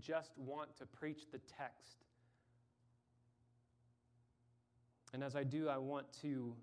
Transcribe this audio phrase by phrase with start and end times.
[0.00, 2.04] Just want to preach the text.
[5.12, 6.54] And as I do, I want to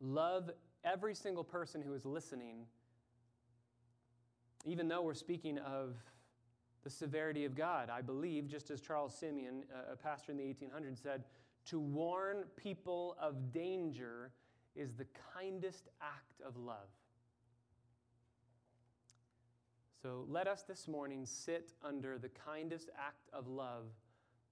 [0.00, 0.50] love
[0.84, 2.66] every single person who is listening,
[4.64, 5.96] even though we're speaking of
[6.84, 7.90] the severity of God.
[7.90, 11.24] I believe, just as Charles Simeon, a pastor in the 1800s, said,
[11.66, 14.32] to warn people of danger
[14.74, 16.88] is the kindest act of love.
[20.02, 23.84] So let us this morning sit under the kindest act of love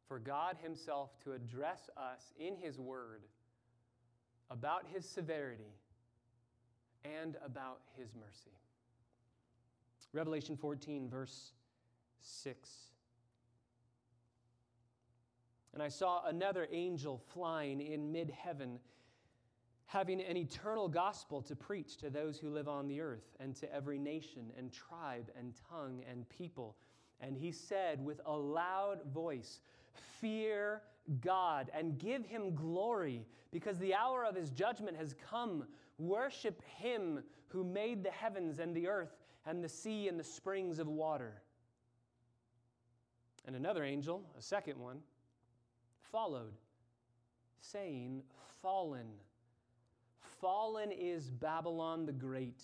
[0.06, 3.22] for God Himself to address us in His Word
[4.48, 5.74] about His severity
[7.04, 8.52] and about His mercy.
[10.12, 11.50] Revelation 14, verse
[12.22, 12.70] 6.
[15.74, 18.78] And I saw another angel flying in mid heaven,
[19.90, 23.74] having an eternal gospel to preach to those who live on the earth, and to
[23.74, 26.76] every nation, and tribe, and tongue, and people.
[27.20, 29.58] And he said with a loud voice,
[30.20, 30.82] Fear
[31.20, 35.64] God and give him glory, because the hour of his judgment has come.
[35.98, 40.78] Worship him who made the heavens and the earth, and the sea and the springs
[40.78, 41.42] of water.
[43.44, 45.00] And another angel, a second one,
[46.12, 46.52] followed,
[47.60, 48.22] saying,
[48.62, 49.08] Fallen.
[50.40, 52.62] Fallen is Babylon the Great,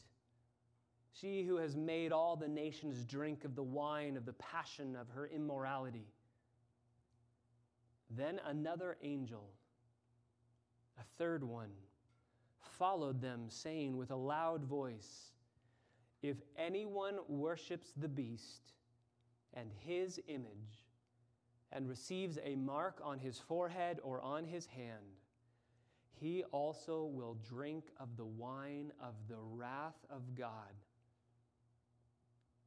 [1.12, 5.08] she who has made all the nations drink of the wine of the passion of
[5.10, 6.06] her immorality.
[8.10, 9.50] Then another angel,
[10.98, 11.70] a third one,
[12.78, 15.32] followed them, saying with a loud voice,
[16.22, 18.72] If anyone worships the beast
[19.54, 20.86] and his image,
[21.72, 25.20] and receives a mark on his forehead or on his hand,
[26.20, 30.74] he also will drink of the wine of the wrath of God,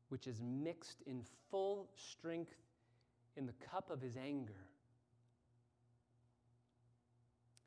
[0.10, 2.56] which is mixed in full strength
[3.36, 4.66] in the cup of his anger.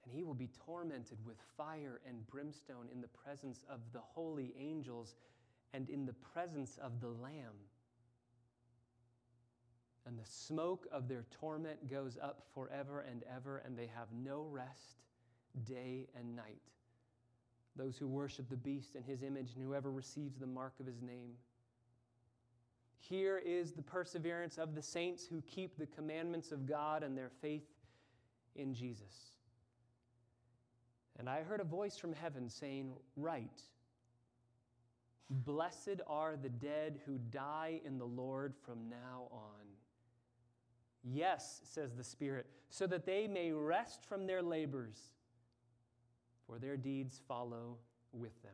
[0.05, 4.53] And he will be tormented with fire and brimstone in the presence of the holy
[4.59, 5.15] angels
[5.73, 7.55] and in the presence of the Lamb
[10.07, 14.47] and the smoke of their torment goes up forever and ever, and they have no
[14.51, 15.03] rest
[15.65, 16.61] day and night.
[17.77, 21.01] Those who worship the beast and his image, and whoever receives the mark of his
[21.01, 21.33] name.
[22.99, 27.31] Here is the perseverance of the saints who keep the commandments of God and their
[27.41, 27.67] faith
[28.55, 29.33] in Jesus.
[31.19, 33.63] And I heard a voice from heaven saying, Write,
[35.31, 39.67] blessed are the dead who die in the Lord from now on.
[41.05, 45.15] Yes, says the Spirit, so that they may rest from their labors,
[46.53, 47.79] for their deeds follow
[48.13, 48.53] with them.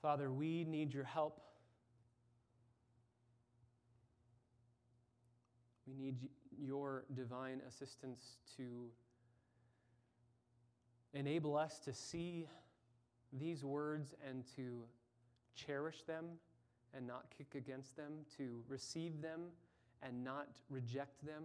[0.00, 1.42] Father, we need your help.
[5.86, 8.86] We need your divine assistance to
[11.12, 12.48] enable us to see
[13.34, 14.84] these words and to
[15.54, 16.24] cherish them
[16.94, 19.40] and not kick against them, to receive them
[20.02, 21.42] and not reject them.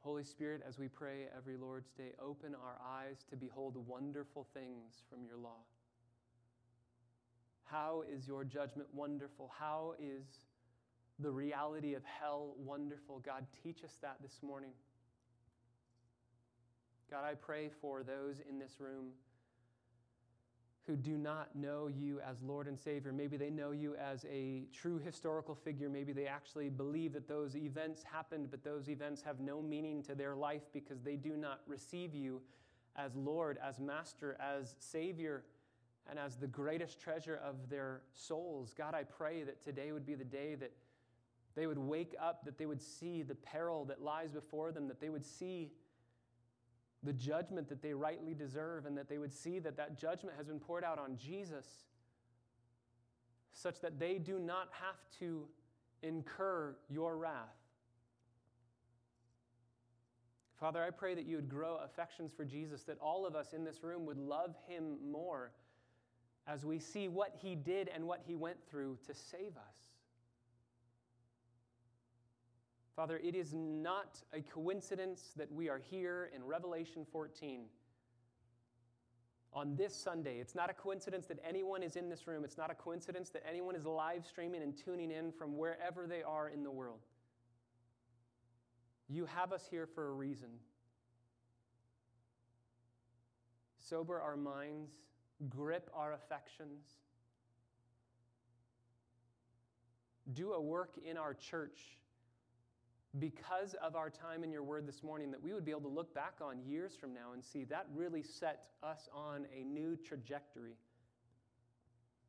[0.00, 5.02] Holy Spirit, as we pray every Lord's Day, open our eyes to behold wonderful things
[5.10, 5.60] from your law.
[7.64, 9.52] How is your judgment wonderful?
[9.58, 10.24] How is
[11.18, 13.18] the reality of hell wonderful?
[13.18, 14.70] God, teach us that this morning.
[17.10, 19.10] God, I pray for those in this room
[20.90, 23.12] who do not know you as Lord and Savior.
[23.12, 25.88] Maybe they know you as a true historical figure.
[25.88, 30.16] Maybe they actually believe that those events happened, but those events have no meaning to
[30.16, 32.40] their life because they do not receive you
[32.96, 35.44] as Lord, as Master, as Savior,
[36.08, 38.74] and as the greatest treasure of their souls.
[38.76, 40.72] God, I pray that today would be the day that
[41.54, 45.00] they would wake up, that they would see the peril that lies before them, that
[45.00, 45.70] they would see
[47.02, 50.46] the judgment that they rightly deserve, and that they would see that that judgment has
[50.46, 51.66] been poured out on Jesus,
[53.52, 55.46] such that they do not have to
[56.02, 57.56] incur your wrath.
[60.58, 63.64] Father, I pray that you would grow affections for Jesus, that all of us in
[63.64, 65.52] this room would love him more
[66.46, 69.89] as we see what he did and what he went through to save us.
[73.00, 77.62] Father, it is not a coincidence that we are here in Revelation 14
[79.54, 80.36] on this Sunday.
[80.38, 82.44] It's not a coincidence that anyone is in this room.
[82.44, 86.22] It's not a coincidence that anyone is live streaming and tuning in from wherever they
[86.22, 86.98] are in the world.
[89.08, 90.50] You have us here for a reason.
[93.78, 94.90] Sober our minds,
[95.48, 96.84] grip our affections,
[100.34, 101.96] do a work in our church
[103.18, 105.88] because of our time in your word this morning that we would be able to
[105.88, 109.96] look back on years from now and see that really set us on a new
[109.96, 110.76] trajectory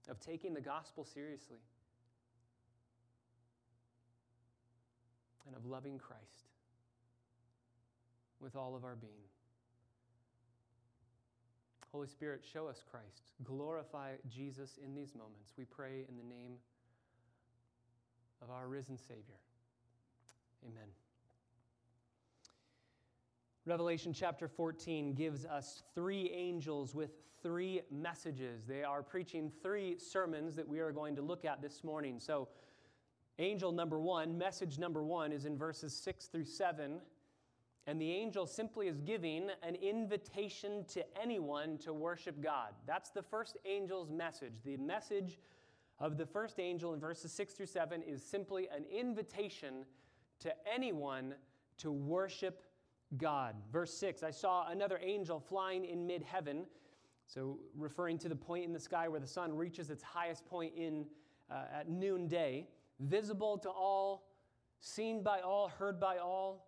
[0.10, 1.60] of taking the gospel seriously
[5.45, 6.50] and of loving Christ
[8.39, 9.12] with all of our being.
[11.92, 13.31] Holy Spirit, show us Christ.
[13.44, 15.54] Glorify Jesus in these moments.
[15.57, 16.54] We pray in the name
[18.42, 19.38] of our risen Savior.
[20.65, 20.87] Amen.
[23.65, 27.11] Revelation chapter 14 gives us three angels with
[27.41, 28.65] three messages.
[28.65, 32.19] They are preaching three sermons that we are going to look at this morning.
[32.19, 32.47] So,
[33.39, 36.99] angel number one, message number one, is in verses 6 through 7.
[37.87, 42.73] And the angel simply is giving an invitation to anyone to worship God.
[42.85, 44.53] That's the first angel's message.
[44.63, 45.39] The message
[45.99, 49.85] of the first angel in verses 6 through 7 is simply an invitation
[50.41, 51.33] to anyone
[51.77, 52.63] to worship
[53.17, 53.55] God.
[53.71, 56.65] Verse 6 I saw another angel flying in mid heaven.
[57.27, 60.73] So, referring to the point in the sky where the sun reaches its highest point
[60.75, 61.05] in,
[61.49, 62.67] uh, at noonday,
[62.99, 64.27] visible to all,
[64.81, 66.67] seen by all, heard by all.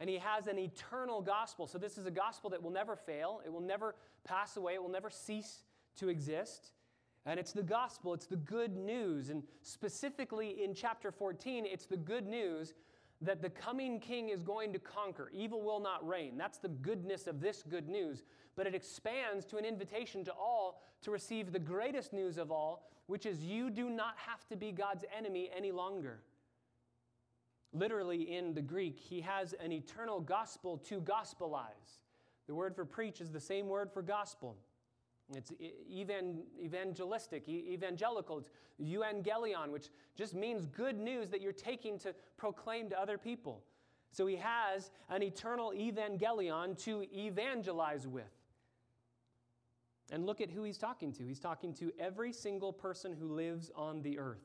[0.00, 1.66] And he has an eternal gospel.
[1.66, 3.94] So, this is a gospel that will never fail, it will never
[4.24, 5.64] pass away, it will never cease
[5.96, 6.72] to exist.
[7.24, 9.30] And it's the gospel, it's the good news.
[9.30, 12.74] And specifically in chapter 14, it's the good news
[13.20, 15.30] that the coming king is going to conquer.
[15.32, 16.36] Evil will not reign.
[16.36, 18.24] That's the goodness of this good news.
[18.56, 22.90] But it expands to an invitation to all to receive the greatest news of all,
[23.06, 26.18] which is you do not have to be God's enemy any longer.
[27.72, 32.00] Literally, in the Greek, he has an eternal gospel to gospelize.
[32.46, 34.56] The word for preach is the same word for gospel.
[35.36, 35.52] It's
[35.92, 38.38] evan, evangelistic, evangelical.
[38.38, 38.50] It's
[38.80, 43.62] euangelion, which just means good news that you're taking to proclaim to other people.
[44.10, 48.24] So he has an eternal evangelion to evangelize with.
[50.10, 51.26] And look at who he's talking to.
[51.26, 54.42] He's talking to every single person who lives on the earth.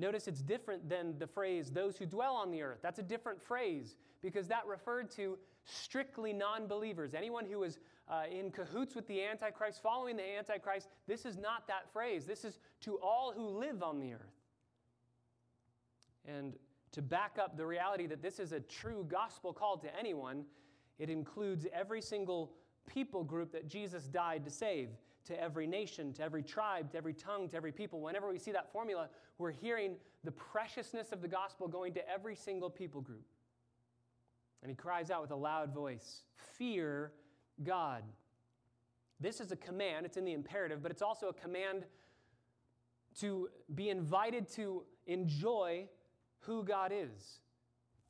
[0.00, 2.78] Notice it's different than the phrase, those who dwell on the earth.
[2.82, 7.14] That's a different phrase because that referred to strictly non believers.
[7.14, 7.78] Anyone who is
[8.10, 12.26] uh, in cahoots with the Antichrist, following the Antichrist, this is not that phrase.
[12.26, 14.20] This is to all who live on the earth.
[16.26, 16.54] And
[16.92, 20.44] to back up the reality that this is a true gospel call to anyone,
[20.98, 22.52] it includes every single
[22.86, 24.88] people group that Jesus died to save,
[25.26, 28.00] to every nation, to every tribe, to every tongue, to every people.
[28.00, 29.08] Whenever we see that formula,
[29.38, 33.24] we're hearing the preciousness of the gospel going to every single people group.
[34.62, 36.22] And he cries out with a loud voice
[36.58, 37.12] Fear
[37.62, 38.02] God.
[39.18, 41.84] This is a command, it's in the imperative, but it's also a command
[43.18, 45.86] to be invited to enjoy
[46.40, 47.40] who God is.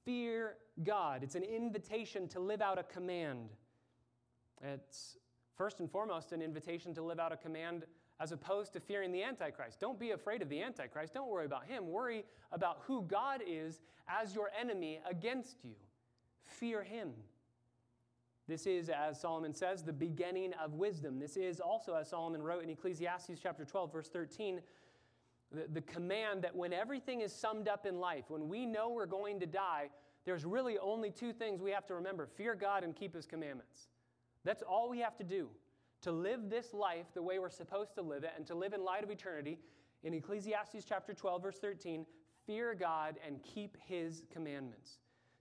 [0.04, 1.22] Fear God.
[1.22, 3.50] It's an invitation to live out a command.
[4.62, 5.16] It's
[5.56, 7.84] first and foremost an invitation to live out a command
[8.20, 9.80] as opposed to fearing the Antichrist.
[9.80, 11.14] Don't be afraid of the Antichrist.
[11.14, 11.88] Don't worry about him.
[11.88, 15.74] Worry about who God is as your enemy against you.
[16.44, 17.12] Fear him.
[18.50, 21.20] This is, as Solomon says, the beginning of wisdom.
[21.20, 24.60] This is also, as Solomon wrote in Ecclesiastes chapter 12, verse 13,
[25.52, 29.06] the, the command that when everything is summed up in life, when we know we're
[29.06, 29.90] going to die,
[30.24, 33.88] there's really only two things we have to remember fear God and keep his commandments.
[34.44, 35.48] That's all we have to do
[36.02, 38.84] to live this life the way we're supposed to live it and to live in
[38.84, 39.60] light of eternity.
[40.02, 42.04] In Ecclesiastes chapter 12, verse 13,
[42.46, 44.98] fear God and keep his commandments.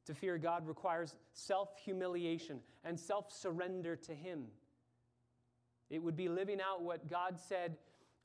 [0.10, 4.46] To fear God requires self humiliation and self surrender to Him.
[5.92, 7.78] It would be living out what God said,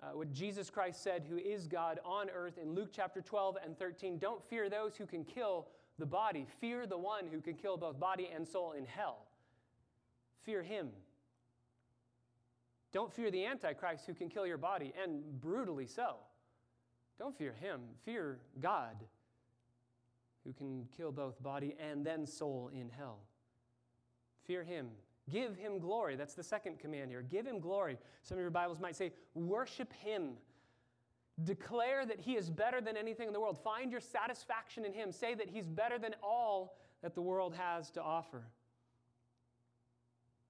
[0.02, 3.78] uh, what Jesus Christ said, who is God on earth in Luke chapter 12 and
[3.78, 4.16] 13.
[4.16, 5.66] Don't fear those who can kill
[5.98, 9.26] the body, fear the one who can kill both body and soul in hell.
[10.42, 10.88] Fear Him.
[12.94, 16.14] Don't fear the Antichrist who can kill your body, and brutally so.
[17.18, 17.80] Don't fear him.
[18.04, 18.96] Fear God
[20.44, 23.20] who can kill both body and then soul in hell.
[24.46, 24.88] Fear him.
[25.30, 26.16] Give him glory.
[26.16, 27.22] That's the second command here.
[27.22, 27.98] Give him glory.
[28.22, 30.32] Some of your Bibles might say, worship him.
[31.42, 33.58] Declare that he is better than anything in the world.
[33.58, 35.10] Find your satisfaction in him.
[35.10, 38.44] Say that he's better than all that the world has to offer.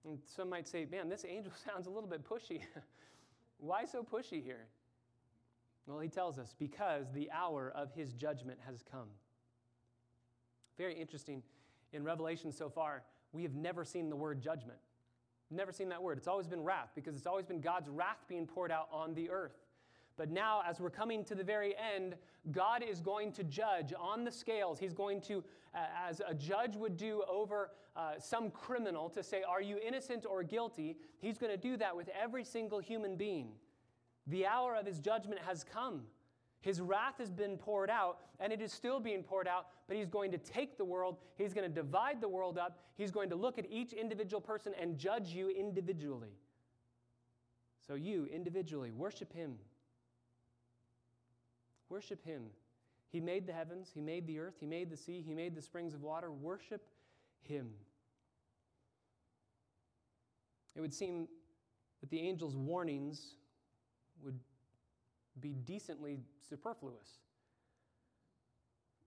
[0.05, 2.61] And some might say, man, this angel sounds a little bit pushy.
[3.59, 4.67] Why so pushy here?
[5.87, 9.09] Well, he tells us, because the hour of his judgment has come.
[10.79, 11.43] Very interesting.
[11.93, 13.03] In Revelation so far,
[13.33, 14.79] we have never seen the word judgment.
[15.51, 16.19] Never seen that word.
[16.19, 19.31] It's always been wrath because it's always been God's wrath being poured out on the
[19.31, 19.57] earth.
[20.17, 22.15] But now, as we're coming to the very end,
[22.53, 24.79] God is going to judge on the scales.
[24.79, 25.43] He's going to,
[25.75, 25.79] uh,
[26.09, 30.43] as a judge would do over uh, some criminal, to say, Are you innocent or
[30.43, 30.97] guilty?
[31.19, 33.53] He's going to do that with every single human being.
[34.27, 36.03] The hour of his judgment has come.
[36.65, 40.09] His wrath has been poured out, and it is still being poured out, but he's
[40.09, 43.37] going to take the world, he's going to divide the world up, he's going to
[43.37, 46.39] look at each individual person and judge you individually.
[47.87, 49.57] So, you individually, worship him.
[51.91, 52.45] Worship him.
[53.13, 55.61] He made the heavens, he made the earth, he made the sea, he made the
[55.61, 56.33] springs of water.
[56.33, 56.83] Worship
[57.43, 57.69] him.
[60.75, 61.29] It would seem
[62.01, 63.35] that the angel's warnings
[64.23, 64.39] would
[65.41, 67.21] be decently superfluous.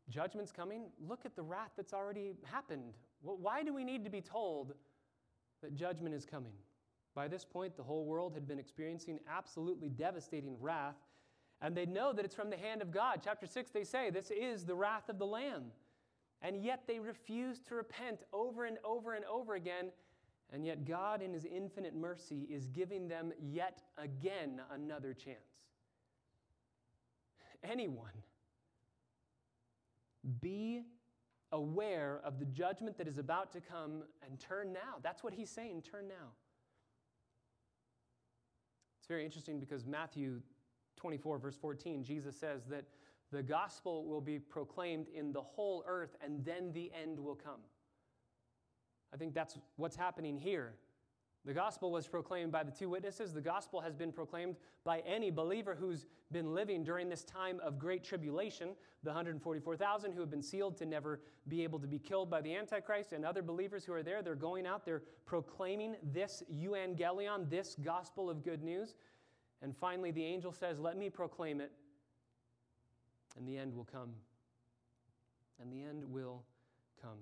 [0.09, 0.83] Judgment's coming.
[1.05, 2.93] Look at the wrath that's already happened.
[3.21, 4.73] Why do we need to be told
[5.61, 6.53] that judgment is coming?
[7.13, 10.95] By this point, the whole world had been experiencing absolutely devastating wrath,
[11.61, 13.21] and they know that it's from the hand of God.
[13.23, 15.71] Chapter 6, they say, This is the wrath of the Lamb.
[16.43, 19.91] And yet they refuse to repent over and over and over again.
[20.53, 25.56] And yet, God, in His infinite mercy, is giving them yet again another chance
[27.63, 28.11] anyone.
[30.41, 30.83] Be
[31.51, 34.97] aware of the judgment that is about to come and turn now.
[35.01, 36.33] That's what he's saying, turn now.
[38.99, 40.41] It's very interesting because Matthew
[40.97, 42.83] 24, verse 14, Jesus says that
[43.31, 47.61] the gospel will be proclaimed in the whole earth and then the end will come.
[49.13, 50.73] I think that's what's happening here.
[51.45, 53.33] The gospel was proclaimed by the two witnesses.
[53.33, 57.79] The gospel has been proclaimed by any believer who's been living during this time of
[57.79, 58.69] great tribulation.
[59.03, 62.53] The 144,000 who have been sealed to never be able to be killed by the
[62.53, 64.21] Antichrist, and other believers who are there.
[64.21, 68.95] They're going out, they're proclaiming this euangelion, this gospel of good news.
[69.61, 71.71] And finally, the angel says, Let me proclaim it,
[73.37, 74.11] and the end will come.
[75.61, 76.43] And the end will
[77.01, 77.17] come.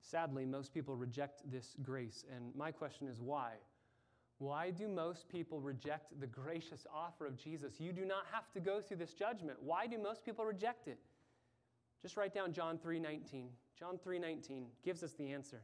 [0.00, 2.24] Sadly, most people reject this grace.
[2.34, 3.54] And my question is why?
[4.38, 7.78] Why do most people reject the gracious offer of Jesus?
[7.78, 9.58] You do not have to go through this judgment.
[9.62, 10.98] Why do most people reject it?
[12.00, 13.50] Just write down John 3:19.
[13.78, 15.62] John 3:19 gives us the answer.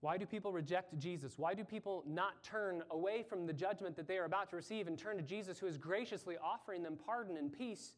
[0.00, 1.38] Why do people reject Jesus?
[1.38, 4.86] Why do people not turn away from the judgment that they are about to receive
[4.86, 7.94] and turn to Jesus who is graciously offering them pardon and peace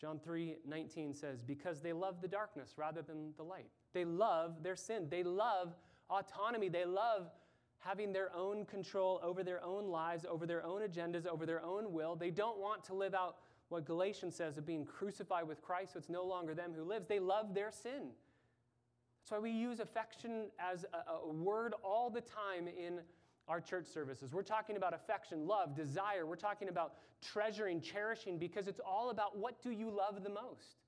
[0.00, 3.70] John 3 19 says, Because they love the darkness rather than the light.
[3.92, 5.06] They love their sin.
[5.10, 5.74] They love
[6.10, 6.68] autonomy.
[6.68, 7.30] They love
[7.78, 11.92] having their own control over their own lives, over their own agendas, over their own
[11.92, 12.16] will.
[12.16, 13.36] They don't want to live out
[13.68, 17.06] what Galatians says of being crucified with Christ, so it's no longer them who lives.
[17.06, 18.10] They love their sin.
[19.20, 23.00] That's why we use affection as a, a word all the time in
[23.48, 24.32] our church services.
[24.32, 26.26] We're talking about affection, love, desire.
[26.26, 30.82] We're talking about treasuring, cherishing, because it's all about what do you love the most.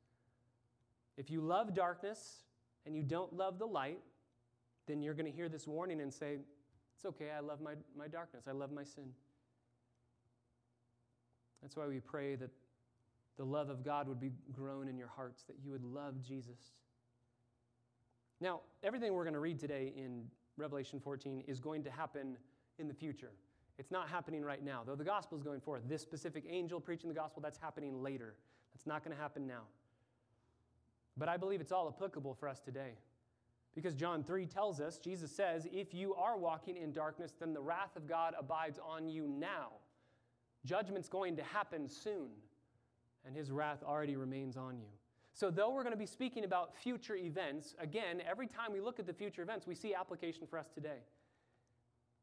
[1.17, 2.43] If you love darkness
[2.87, 4.01] and you don't love the light,
[4.87, 6.39] then you're going to hear this warning and say,
[6.97, 9.11] It's okay, I love my, my darkness, I love my sin.
[11.63, 12.51] That's why we pray that
[13.37, 16.59] the love of God would be grown in your hearts, that you would love Jesus.
[18.41, 20.25] Now, everything we're going to read today in
[20.59, 22.37] Revelation 14, is going to happen
[22.79, 23.31] in the future.
[23.79, 24.83] It's not happening right now.
[24.85, 28.35] Though the gospel is going forth, this specific angel preaching the gospel, that's happening later.
[28.75, 29.63] That's not going to happen now.
[31.17, 32.93] But I believe it's all applicable for us today.
[33.75, 37.61] Because John 3 tells us, Jesus says, if you are walking in darkness, then the
[37.61, 39.69] wrath of God abides on you now.
[40.65, 42.31] Judgment's going to happen soon,
[43.25, 44.98] and his wrath already remains on you.
[45.39, 48.99] So, though we're going to be speaking about future events, again, every time we look
[48.99, 50.99] at the future events, we see application for us today.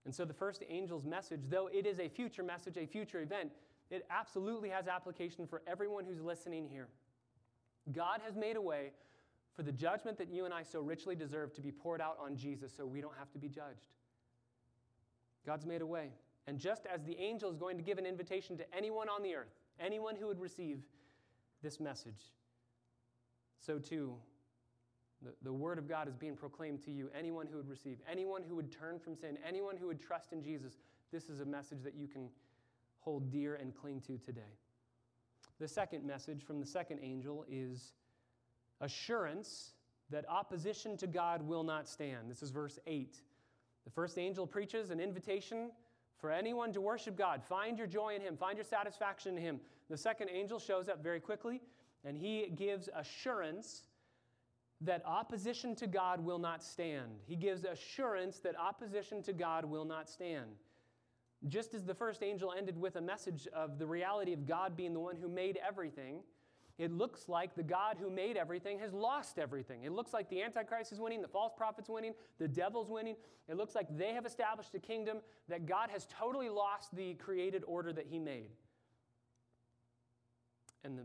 [0.04, 3.52] And so, the first angel's message, though it is a future message, a future event,
[3.90, 6.90] it absolutely has application for everyone who's listening here.
[7.94, 8.92] God has made a way
[9.56, 12.36] for the judgment that you and I so richly deserve to be poured out on
[12.36, 13.94] Jesus so we don't have to be judged.
[15.46, 16.10] God's made a way.
[16.48, 19.36] And just as the angel is going to give an invitation to anyone on the
[19.36, 20.80] earth, anyone who would receive
[21.64, 22.34] this message,
[23.60, 24.16] so too
[25.26, 27.10] the, the word of God is being proclaimed to you.
[27.18, 30.44] Anyone who would receive, anyone who would turn from sin, anyone who would trust in
[30.44, 30.78] Jesus,
[31.12, 32.30] this is a message that you can
[33.00, 34.42] hold dear and cling to today.
[35.60, 37.94] The second message from the second angel is
[38.82, 39.72] assurance
[40.10, 42.30] that opposition to God will not stand.
[42.30, 43.16] This is verse 8.
[43.86, 45.72] The first angel preaches an invitation
[46.18, 47.44] for anyone to worship God.
[47.44, 49.60] Find your joy in Him, find your satisfaction in Him.
[49.90, 51.62] The second angel shows up very quickly
[52.06, 53.84] and he gives assurance
[54.82, 57.12] that opposition to God will not stand.
[57.26, 60.46] He gives assurance that opposition to God will not stand.
[61.48, 64.94] Just as the first angel ended with a message of the reality of God being
[64.94, 66.20] the one who made everything,
[66.78, 69.84] it looks like the God who made everything has lost everything.
[69.84, 73.16] It looks like the Antichrist is winning, the false prophet's winning, the devil's winning.
[73.48, 77.64] It looks like they have established a kingdom that God has totally lost the created
[77.66, 78.50] order that he made.
[80.84, 81.04] And the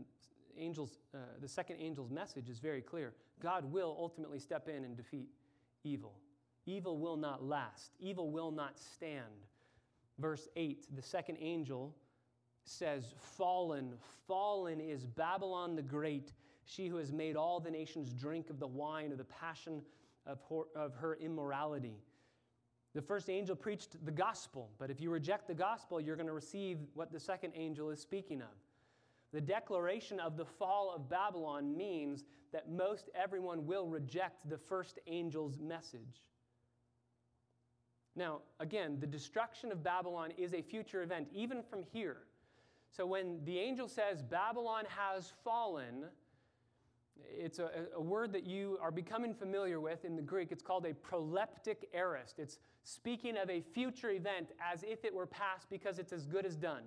[0.59, 3.13] angel's, uh, the second angel's message is very clear.
[3.41, 5.29] God will ultimately step in and defeat
[5.83, 6.13] evil.
[6.65, 7.91] Evil will not last.
[7.99, 9.47] Evil will not stand.
[10.19, 11.95] Verse 8, the second angel
[12.63, 13.93] says, Fallen,
[14.27, 16.33] fallen is Babylon the Great,
[16.65, 19.81] she who has made all the nations drink of the wine of the passion
[20.25, 21.97] of her, of her immorality.
[22.93, 26.33] The first angel preached the gospel, but if you reject the gospel, you're going to
[26.33, 28.49] receive what the second angel is speaking of.
[29.33, 34.99] The declaration of the fall of Babylon means that most everyone will reject the first
[35.07, 36.21] angel's message.
[38.15, 42.17] Now, again, the destruction of Babylon is a future event, even from here.
[42.91, 46.05] So when the angel says Babylon has fallen,
[47.17, 50.51] it's a, a, word that you are becoming familiar with in the Greek.
[50.51, 52.39] It's called a proleptic aorist.
[52.39, 56.45] It's speaking of a future event as if it were past because it's as good
[56.45, 56.83] as done.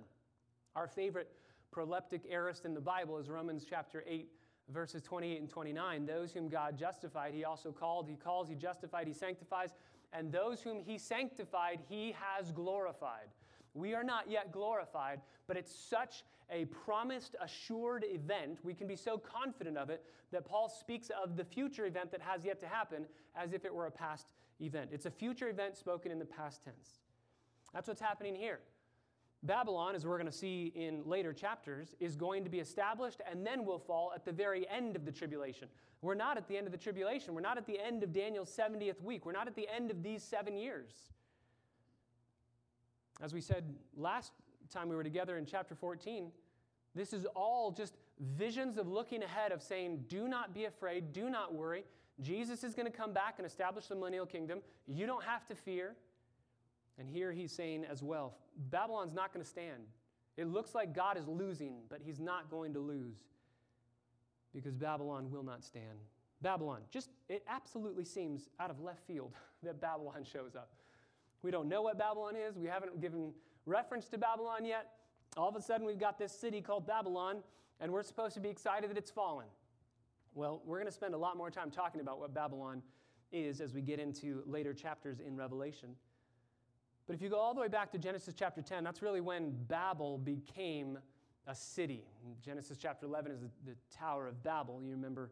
[0.75, 1.31] Our favorite
[1.73, 4.29] proleptic aorist in the Bible is Romans chapter 8,
[4.69, 6.05] verses 28 and 29.
[6.05, 8.07] Those whom God justified, he also called.
[8.07, 9.71] He calls, he justified, he sanctifies.
[10.13, 13.27] And those whom he sanctified, he has glorified.
[13.73, 18.59] We are not yet glorified, but it's such a promised, assured event.
[18.63, 22.21] We can be so confident of it that Paul speaks of the future event that
[22.21, 23.05] has yet to happen
[23.35, 24.27] as if it were a past
[24.61, 24.91] event.
[24.93, 26.99] It's a future event spoken in the past tense.
[27.73, 28.59] That's what's happening here.
[29.45, 33.45] Babylon, as we're going to see in later chapters, is going to be established and
[33.45, 35.67] then will fall at the very end of the tribulation.
[36.01, 37.33] We're not at the end of the tribulation.
[37.33, 39.25] We're not at the end of Daniel's 70th week.
[39.25, 40.91] We're not at the end of these seven years.
[43.21, 43.63] As we said
[43.95, 44.31] last
[44.71, 46.31] time we were together in chapter 14,
[46.95, 47.95] this is all just
[48.37, 51.83] visions of looking ahead, of saying, do not be afraid, do not worry.
[52.21, 54.59] Jesus is going to come back and establish the millennial kingdom.
[54.87, 55.95] You don't have to fear.
[56.97, 58.35] And here he's saying as well
[58.69, 59.83] Babylon's not going to stand.
[60.37, 63.17] It looks like God is losing, but he's not going to lose
[64.53, 65.99] because Babylon will not stand.
[66.41, 70.71] Babylon, just it absolutely seems out of left field that Babylon shows up.
[71.41, 72.57] We don't know what Babylon is.
[72.57, 73.31] We haven't given
[73.65, 74.91] reference to Babylon yet.
[75.37, 77.43] All of a sudden, we've got this city called Babylon,
[77.79, 79.47] and we're supposed to be excited that it's fallen.
[80.33, 82.81] Well, we're going to spend a lot more time talking about what Babylon
[83.31, 85.89] is as we get into later chapters in Revelation.
[87.07, 89.51] But if you go all the way back to Genesis chapter 10, that's really when
[89.67, 90.97] Babel became
[91.47, 92.03] a city.
[92.43, 94.81] Genesis chapter 11 is the, the Tower of Babel.
[94.83, 95.31] You remember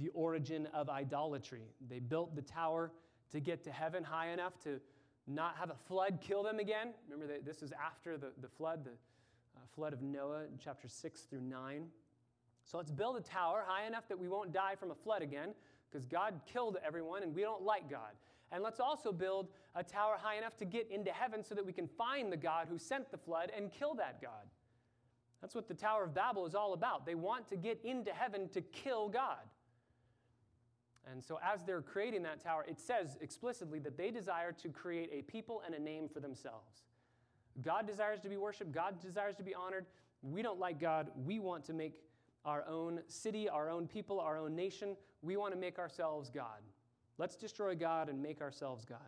[0.00, 1.62] the origin of idolatry.
[1.88, 2.90] They built the tower
[3.30, 4.80] to get to heaven high enough to
[5.26, 6.88] not have a flood kill them again.
[7.08, 10.88] Remember, that this is after the, the flood, the uh, flood of Noah in chapter
[10.88, 11.86] 6 through 9.
[12.64, 15.50] So let's build a tower high enough that we won't die from a flood again,
[15.90, 18.12] because God killed everyone and we don't like God.
[18.50, 21.72] And let's also build a tower high enough to get into heaven so that we
[21.72, 24.48] can find the God who sent the flood and kill that God.
[25.40, 27.04] That's what the Tower of Babel is all about.
[27.04, 29.44] They want to get into heaven to kill God.
[31.10, 35.10] And so, as they're creating that tower, it says explicitly that they desire to create
[35.12, 36.84] a people and a name for themselves.
[37.62, 39.84] God desires to be worshiped, God desires to be honored.
[40.22, 41.10] We don't like God.
[41.26, 42.00] We want to make
[42.46, 44.96] our own city, our own people, our own nation.
[45.20, 46.62] We want to make ourselves God.
[47.18, 48.98] Let's destroy God and make ourselves God.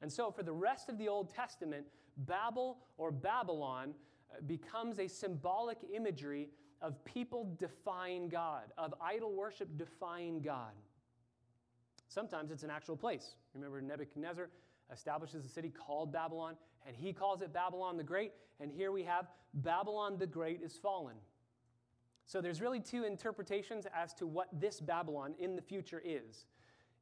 [0.00, 1.86] And so, for the rest of the Old Testament,
[2.18, 3.94] Babel or Babylon
[4.30, 10.72] uh, becomes a symbolic imagery of people defying God, of idol worship defying God.
[12.08, 13.34] Sometimes it's an actual place.
[13.54, 14.48] Remember, Nebuchadnezzar
[14.92, 16.54] establishes a city called Babylon,
[16.86, 18.32] and he calls it Babylon the Great.
[18.60, 21.16] And here we have Babylon the Great is fallen.
[22.24, 26.46] So there's really two interpretations as to what this Babylon in the future is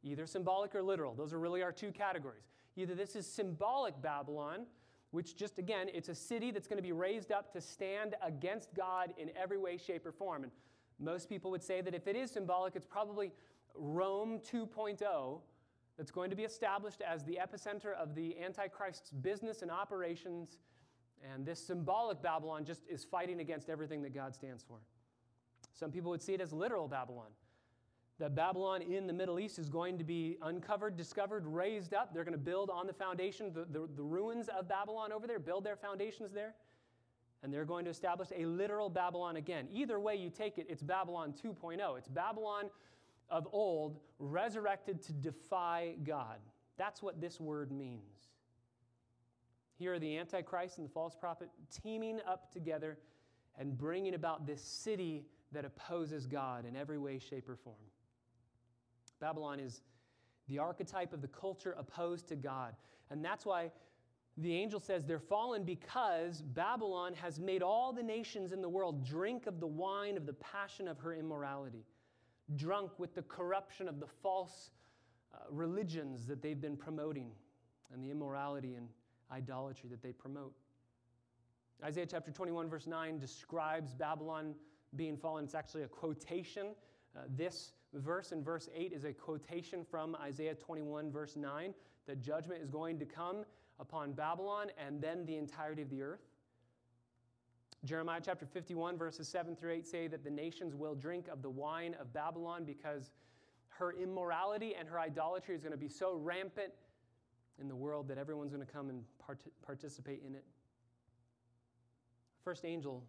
[0.02, 1.14] either symbolic or literal.
[1.14, 2.44] Those are really our two categories.
[2.76, 4.66] Either this is symbolic Babylon,
[5.10, 8.74] which just again, it's a city that's going to be raised up to stand against
[8.74, 10.42] God in every way, shape, or form.
[10.42, 10.52] And
[10.98, 13.32] most people would say that if it is symbolic, it's probably
[13.74, 15.40] Rome 2.0
[15.96, 20.58] that's going to be established as the epicenter of the Antichrist's business and operations.
[21.32, 24.76] And this symbolic Babylon just is fighting against everything that God stands for.
[25.72, 27.30] Some people would see it as literal Babylon.
[28.18, 32.14] That Babylon in the Middle East is going to be uncovered, discovered, raised up.
[32.14, 35.38] They're going to build on the foundation, the, the, the ruins of Babylon over there,
[35.38, 36.54] build their foundations there.
[37.42, 39.68] And they're going to establish a literal Babylon again.
[39.70, 41.98] Either way you take it, it's Babylon 2.0.
[41.98, 42.70] It's Babylon
[43.28, 46.38] of old resurrected to defy God.
[46.78, 48.00] That's what this word means.
[49.78, 51.50] Here are the Antichrist and the false prophet
[51.82, 52.98] teaming up together
[53.58, 57.76] and bringing about this city that opposes God in every way, shape, or form.
[59.20, 59.82] Babylon is
[60.48, 62.74] the archetype of the culture opposed to God.
[63.10, 63.70] And that's why
[64.38, 69.04] the angel says they're fallen because Babylon has made all the nations in the world
[69.04, 71.86] drink of the wine of the passion of her immorality,
[72.54, 74.70] drunk with the corruption of the false
[75.32, 77.30] uh, religions that they've been promoting
[77.92, 78.88] and the immorality and
[79.32, 80.52] idolatry that they promote.
[81.84, 84.54] Isaiah chapter 21, verse 9 describes Babylon
[84.96, 85.44] being fallen.
[85.44, 86.68] It's actually a quotation.
[87.16, 91.74] Uh, this verse in verse 8 is a quotation from Isaiah 21, verse 9,
[92.06, 93.44] that judgment is going to come
[93.78, 96.22] upon Babylon and then the entirety of the earth.
[97.84, 101.50] Jeremiah chapter 51, verses 7 through 8 say that the nations will drink of the
[101.50, 103.10] wine of Babylon because
[103.68, 106.72] her immorality and her idolatry is going to be so rampant
[107.60, 110.44] in the world that everyone's going to come and part- participate in it.
[112.42, 113.02] First angel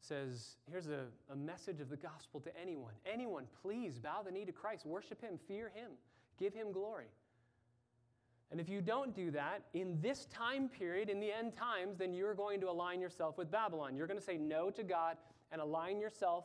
[0.00, 2.92] says, Here's a, a message of the gospel to anyone.
[3.10, 5.92] Anyone, please bow the knee to Christ, worship him, fear him,
[6.38, 7.06] give him glory.
[8.50, 12.14] And if you don't do that in this time period, in the end times, then
[12.14, 13.96] you're going to align yourself with Babylon.
[13.96, 15.16] You're going to say no to God
[15.50, 16.44] and align yourself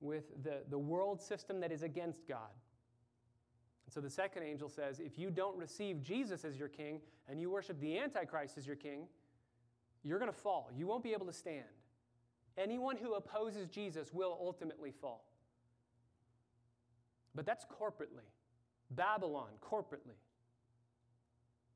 [0.00, 2.50] with the, the world system that is against God.
[3.86, 7.40] And so the second angel says if you don't receive Jesus as your king and
[7.40, 9.06] you worship the Antichrist as your king,
[10.02, 10.70] you're going to fall.
[10.76, 11.64] You won't be able to stand.
[12.58, 15.24] Anyone who opposes Jesus will ultimately fall.
[17.34, 18.28] But that's corporately.
[18.90, 20.18] Babylon, corporately.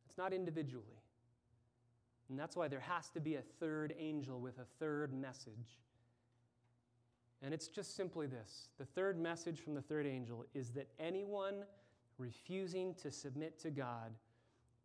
[0.06, 1.00] It's not individually.
[2.28, 5.78] And that's why there has to be a third angel with a third message.
[7.42, 11.64] And it's just simply this the third message from the third angel is that anyone
[12.18, 14.12] refusing to submit to God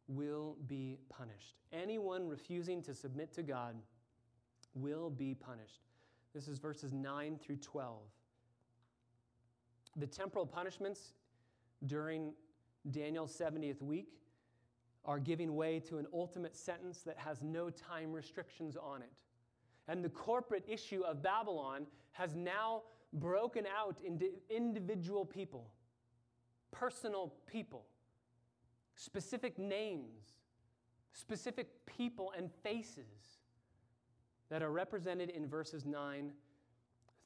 [0.08, 1.56] will be punished.
[1.72, 3.76] Anyone refusing to submit to God
[4.74, 5.82] will be punished.
[6.34, 8.00] This is verses 9 through 12.
[9.98, 11.14] The temporal punishments
[11.86, 12.34] during
[12.90, 14.14] Daniel's 70th week
[15.04, 19.24] are giving way to an ultimate sentence that has no time restrictions on it.
[19.88, 25.70] And the corporate issue of Babylon has now broken out into individual people,
[26.72, 27.86] personal people,
[28.96, 30.36] specific names,
[31.14, 33.41] specific people and faces
[34.52, 36.30] that are represented in verses 9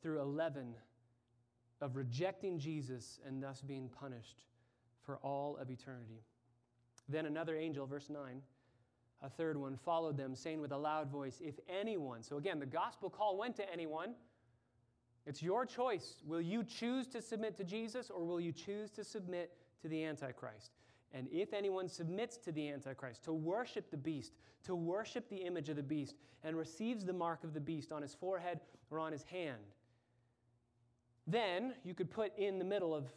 [0.01, 0.75] through 11
[1.81, 4.43] of rejecting Jesus and thus being punished
[5.03, 6.21] for all of eternity.
[7.09, 8.41] Then another angel, verse 9,
[9.23, 12.65] a third one followed them, saying with a loud voice, If anyone, so again, the
[12.67, 14.13] gospel call went to anyone.
[15.25, 16.21] It's your choice.
[16.27, 20.03] Will you choose to submit to Jesus or will you choose to submit to the
[20.03, 20.73] Antichrist?
[21.13, 25.69] And if anyone submits to the Antichrist, to worship the beast, to worship the image
[25.69, 28.59] of the beast, and receives the mark of the beast on his forehead
[28.91, 29.61] or on his hand,
[31.27, 33.11] then you could put in the middle of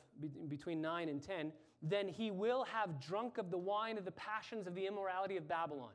[0.48, 4.66] between 9 and 10 then he will have drunk of the wine of the passions
[4.66, 5.92] of the immorality of Babylon.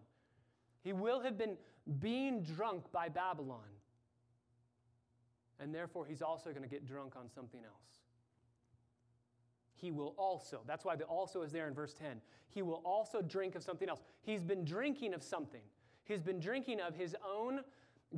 [0.82, 1.58] He will have been
[1.99, 3.60] being drunk by Babylon.
[5.60, 8.03] And therefore, he's also going to get drunk on something else.
[9.84, 12.22] He will also, that's why the also is there in verse 10.
[12.48, 14.00] He will also drink of something else.
[14.22, 15.60] He's been drinking of something.
[16.06, 17.60] He's been drinking of his own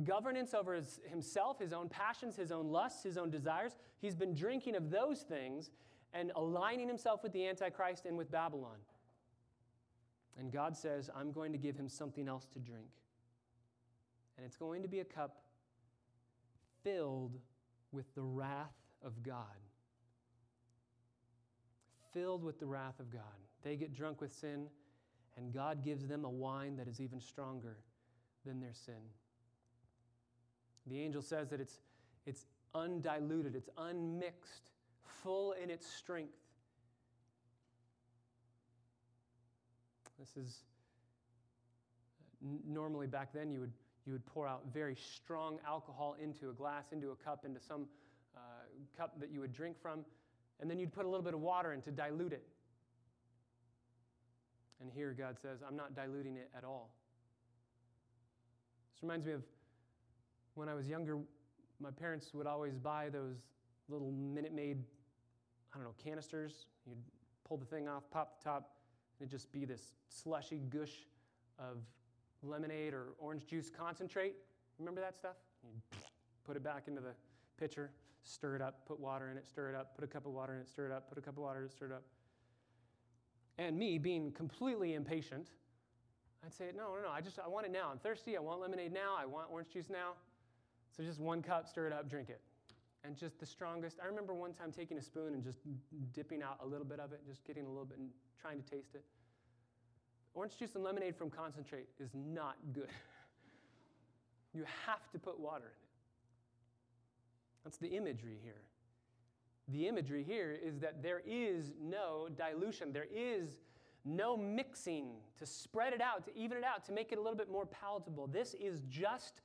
[0.04, 3.72] governance over his, himself, his own passions, his own lusts, his own desires.
[3.98, 5.72] He's been drinking of those things
[6.14, 8.78] and aligning himself with the Antichrist and with Babylon.
[10.38, 12.90] And God says, I'm going to give him something else to drink.
[14.36, 15.42] And it's going to be a cup
[16.84, 17.40] filled
[17.90, 19.65] with the wrath of God.
[22.16, 23.20] Filled with the wrath of God.
[23.62, 24.68] They get drunk with sin,
[25.36, 27.76] and God gives them a wine that is even stronger
[28.46, 28.94] than their sin.
[30.86, 31.74] The angel says that it's,
[32.24, 34.70] it's undiluted, it's unmixed
[35.22, 36.32] full in its strength.
[40.18, 40.60] This is
[42.66, 43.72] normally back then you would,
[44.06, 47.84] you would pour out very strong alcohol into a glass, into a cup, into some
[48.34, 48.40] uh,
[48.96, 50.06] cup that you would drink from,
[50.60, 52.46] and then you'd put a little bit of water in to dilute it.
[54.80, 56.90] And here God says, I'm not diluting it at all.
[58.94, 59.42] This reminds me of
[60.54, 61.18] when I was younger,
[61.80, 63.36] my parents would always buy those
[63.88, 64.82] little Minute Maid
[65.76, 66.66] I don't know, canisters.
[66.86, 66.96] You'd
[67.46, 68.70] pull the thing off, pop the top,
[69.18, 71.06] and it'd just be this slushy gush
[71.58, 71.76] of
[72.42, 74.36] lemonade or orange juice concentrate.
[74.78, 75.36] Remember that stuff?
[75.62, 76.00] You'd
[76.44, 77.12] put it back into the
[77.58, 77.90] pitcher,
[78.28, 80.54] stir it up, put water in it, stir it up, put a cup of water
[80.54, 82.02] in it, stir it up, put a cup of water in it, stir it up.
[83.58, 85.48] And me, being completely impatient,
[86.44, 87.88] I'd say, no, no, no, I just, I want it now.
[87.90, 88.36] I'm thirsty.
[88.36, 89.16] I want lemonade now.
[89.18, 90.12] I want orange juice now.
[90.96, 92.40] So just one cup, stir it up, drink it.
[93.04, 93.98] And just the strongest.
[94.02, 95.58] I remember one time taking a spoon and just
[96.12, 98.10] dipping out a little bit of it, just getting a little bit and
[98.40, 99.04] trying to taste it.
[100.34, 102.90] Orange juice and lemonade from concentrate is not good.
[104.54, 105.85] you have to put water in it.
[107.66, 108.62] That's the imagery here.
[109.66, 112.92] The imagery here is that there is no dilution.
[112.92, 113.56] There is
[114.04, 117.36] no mixing to spread it out, to even it out, to make it a little
[117.36, 118.28] bit more palatable.
[118.28, 119.40] This is just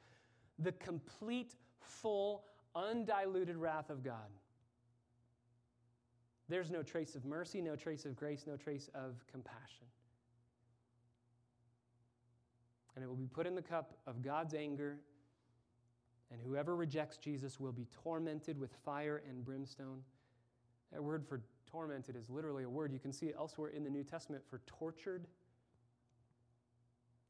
[0.60, 2.44] the complete, full,
[2.76, 4.30] undiluted wrath of God.
[6.48, 9.88] There's no trace of mercy, no trace of grace, no trace of compassion.
[12.96, 15.00] And it will be put in the cup of God's anger,
[16.32, 20.02] and whoever rejects Jesus will be tormented with fire and brimstone.
[20.92, 24.04] That word for tormented is literally a word you can see elsewhere in the New
[24.04, 25.28] Testament for tortured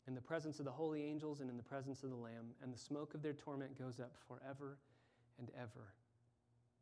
[0.07, 2.73] in the presence of the holy angels and in the presence of the Lamb, and
[2.73, 4.77] the smoke of their torment goes up forever
[5.37, 5.93] and ever.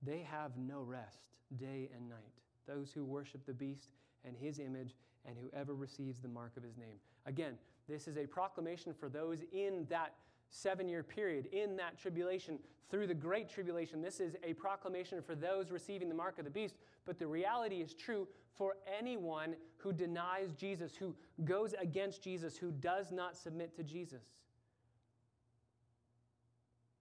[0.01, 1.27] They have no rest
[1.57, 3.91] day and night, those who worship the beast
[4.25, 6.95] and his image, and whoever receives the mark of his name.
[7.25, 10.13] Again, this is a proclamation for those in that
[10.49, 12.59] seven year period, in that tribulation,
[12.89, 14.01] through the great tribulation.
[14.01, 17.77] This is a proclamation for those receiving the mark of the beast, but the reality
[17.81, 23.75] is true for anyone who denies Jesus, who goes against Jesus, who does not submit
[23.75, 24.23] to Jesus.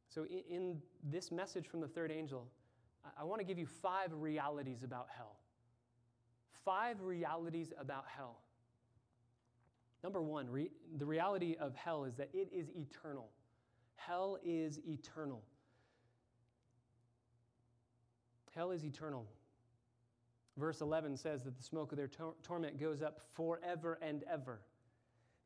[0.09, 2.49] So, in, this message from the third angel,
[3.19, 5.37] I want to give you five realities about hell.
[6.65, 8.39] Five realities about hell.
[10.03, 13.31] Number one, re- the reality of hell is that it is eternal.
[13.99, 15.43] Hell is eternal.
[18.55, 19.27] Hell is eternal.
[20.57, 24.61] Verse 11 says that the smoke of their tor- torment goes up forever and ever.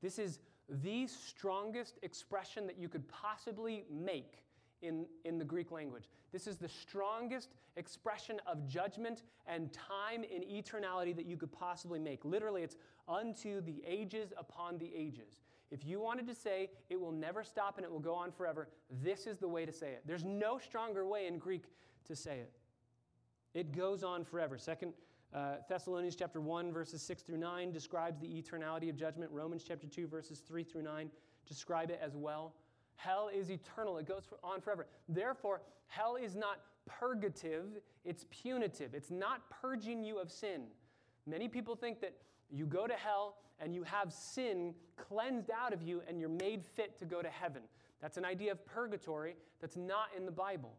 [0.01, 0.39] This is
[0.83, 4.45] the strongest expression that you could possibly make
[4.83, 6.05] in, in the Greek language.
[6.33, 11.99] This is the strongest expression of judgment and time in eternality that you could possibly
[11.99, 12.25] make.
[12.25, 12.77] Literally, it's
[13.09, 15.41] unto the ages upon the ages.
[15.73, 18.69] If you wanted to say it will never stop and it will go on forever,
[19.03, 20.03] this is the way to say it.
[20.07, 21.65] There's no stronger way in Greek
[22.07, 22.53] to say it.
[23.55, 24.59] It goes on forever.
[24.59, 24.93] Second
[25.35, 29.31] uh, Thessalonians chapter 1 verses 6 through 9 describes the eternality of judgment.
[29.33, 31.11] Romans chapter 2 verses 3 through 9
[31.47, 32.53] describe it as well.
[32.97, 33.97] Hell is eternal.
[33.97, 34.87] It goes on forever.
[35.09, 38.95] Therefore, hell is not purgative, it's punitive.
[38.95, 40.65] It's not purging you of sin.
[41.27, 42.15] Many people think that
[42.53, 46.65] you go to hell and you have sin cleansed out of you and you're made
[46.65, 47.63] fit to go to heaven.
[48.01, 50.75] That's an idea of purgatory that's not in the Bible.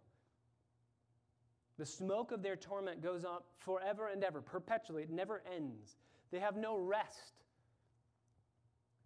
[1.79, 5.03] The smoke of their torment goes on forever and ever, perpetually.
[5.03, 5.95] It never ends.
[6.31, 7.33] They have no rest.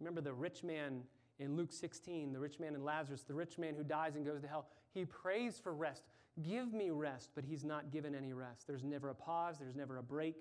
[0.00, 1.02] Remember the rich man
[1.38, 4.42] in Luke 16, the rich man in Lazarus, the rich man who dies and goes
[4.42, 4.66] to hell.
[4.92, 6.02] He prays for rest.
[6.42, 8.66] Give me rest, but he's not given any rest.
[8.66, 10.36] There's never a pause, there's never a break.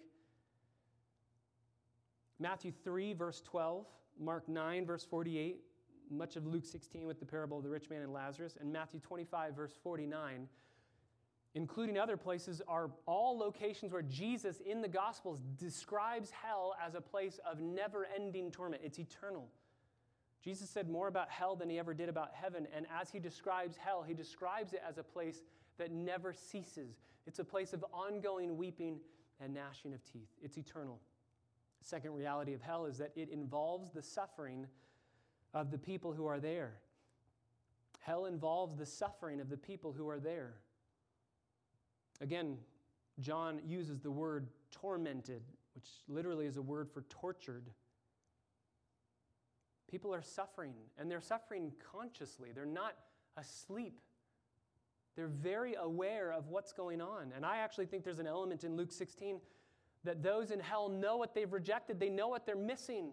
[2.40, 3.86] Matthew 3, verse 12,
[4.20, 5.60] Mark 9, verse 48,
[6.10, 9.00] much of Luke 16 with the parable of the rich man and Lazarus, and Matthew
[9.00, 10.48] 25, verse 49,
[11.56, 17.02] including other places, are all locations where Jesus in the Gospels describes hell as a
[17.02, 18.84] place of never ending torment.
[18.86, 19.48] It's eternal.
[20.44, 23.76] Jesus said more about hell than he ever did about heaven, and as he describes
[23.76, 25.42] hell, he describes it as a place
[25.80, 27.02] that never ceases.
[27.26, 29.00] It's a place of ongoing weeping
[29.42, 30.30] and gnashing of teeth.
[30.42, 31.00] It's eternal.
[31.88, 34.68] Second reality of hell is that it involves the suffering
[35.54, 36.74] of the people who are there.
[38.02, 40.56] Hell involves the suffering of the people who are there.
[42.20, 42.58] Again,
[43.22, 45.44] John uses the word tormented,
[45.76, 47.70] which literally is a word for tortured.
[49.90, 52.50] People are suffering, and they're suffering consciously.
[52.54, 52.96] They're not
[53.38, 54.02] asleep.
[55.16, 57.32] They're very aware of what's going on.
[57.34, 59.40] And I actually think there's an element in Luke 16
[60.08, 63.12] that those in hell know what they've rejected, they know what they're missing.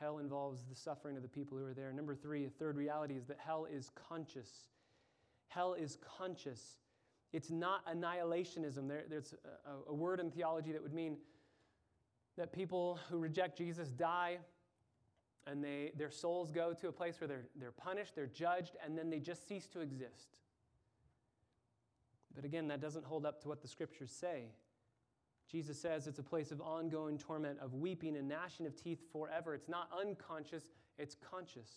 [0.00, 1.92] Hell involves the suffering of the people who are there.
[1.92, 4.50] Number three, a third reality is that hell is conscious.
[5.48, 6.78] Hell is conscious.
[7.32, 8.88] It's not annihilationism.
[8.88, 11.16] There, there's a, a word in theology that would mean
[12.36, 14.38] that people who reject Jesus die
[15.46, 18.98] and they, their souls go to a place where they're, they're punished, they're judged, and
[18.98, 20.38] then they just cease to exist.
[22.34, 24.46] But again, that doesn't hold up to what the scriptures say.
[25.50, 29.54] Jesus says it's a place of ongoing torment, of weeping and gnashing of teeth forever.
[29.54, 30.64] It's not unconscious,
[30.98, 31.70] it's conscious.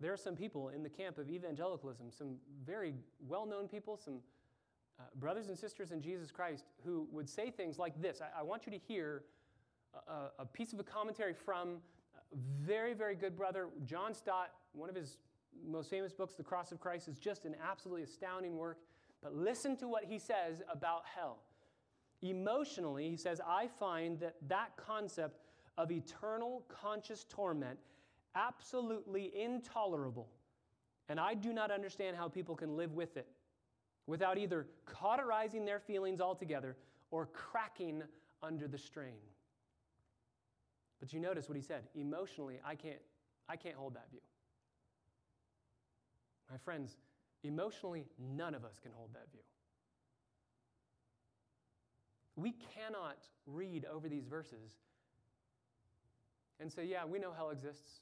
[0.00, 2.94] There are some people in the camp of evangelicalism, some very
[3.26, 4.18] well known people, some
[4.98, 8.42] uh, brothers and sisters in Jesus Christ, who would say things like this I, I
[8.42, 9.22] want you to hear
[10.08, 11.78] a, a piece of a commentary from
[12.32, 14.50] a very, very good brother, John Stott.
[14.72, 15.16] One of his
[15.66, 18.78] most famous books, The Cross of Christ, is just an absolutely astounding work.
[19.22, 21.38] But listen to what he says about hell.
[22.22, 25.40] Emotionally, he says, I find that that concept
[25.76, 27.78] of eternal conscious torment
[28.34, 30.28] absolutely intolerable.
[31.08, 33.26] And I do not understand how people can live with it
[34.06, 36.76] without either cauterizing their feelings altogether
[37.10, 38.02] or cracking
[38.42, 39.20] under the strain.
[41.00, 43.00] But you notice what he said emotionally, I can't,
[43.48, 44.20] I can't hold that view.
[46.50, 46.96] My friends,
[47.42, 49.40] emotionally, none of us can hold that view.
[52.36, 54.72] We cannot read over these verses
[56.60, 58.00] and say, yeah, we know hell exists.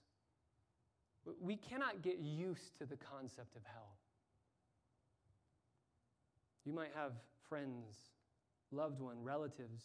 [1.41, 3.97] We cannot get used to the concept of hell.
[6.65, 7.13] You might have
[7.49, 7.97] friends,
[8.71, 9.83] loved one, relatives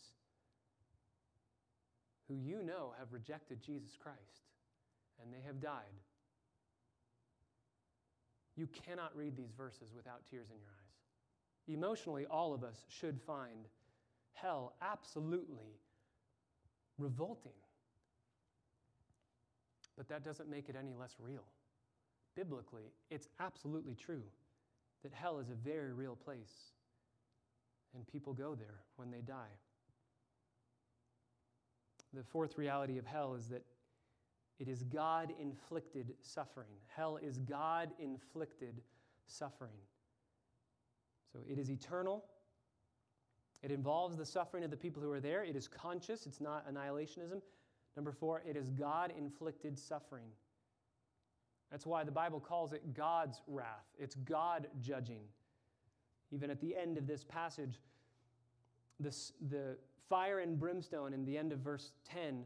[2.28, 4.19] who you know have rejected Jesus Christ
[5.21, 6.00] and they have died.
[8.55, 11.75] You cannot read these verses without tears in your eyes.
[11.75, 13.67] Emotionally, all of us should find
[14.33, 15.79] hell absolutely
[16.97, 17.51] revolting.
[19.97, 21.45] But that doesn't make it any less real.
[22.35, 24.23] Biblically, it's absolutely true
[25.03, 26.71] that hell is a very real place,
[27.93, 29.53] and people go there when they die.
[32.13, 33.63] The fourth reality of hell is that
[34.62, 36.69] it is God inflicted suffering.
[36.95, 38.84] Hell is God inflicted
[39.26, 39.74] suffering.
[41.34, 42.24] So it is eternal.
[43.63, 45.43] It involves the suffering of the people who are there.
[45.43, 47.41] It is conscious, it's not annihilationism.
[47.95, 50.28] Number four, it is God inflicted suffering.
[51.71, 53.88] That's why the Bible calls it God's wrath.
[53.97, 55.24] It's God judging.
[56.30, 57.80] Even at the end of this passage,
[59.00, 59.76] this, the
[60.08, 62.43] fire and brimstone in the end of verse 10,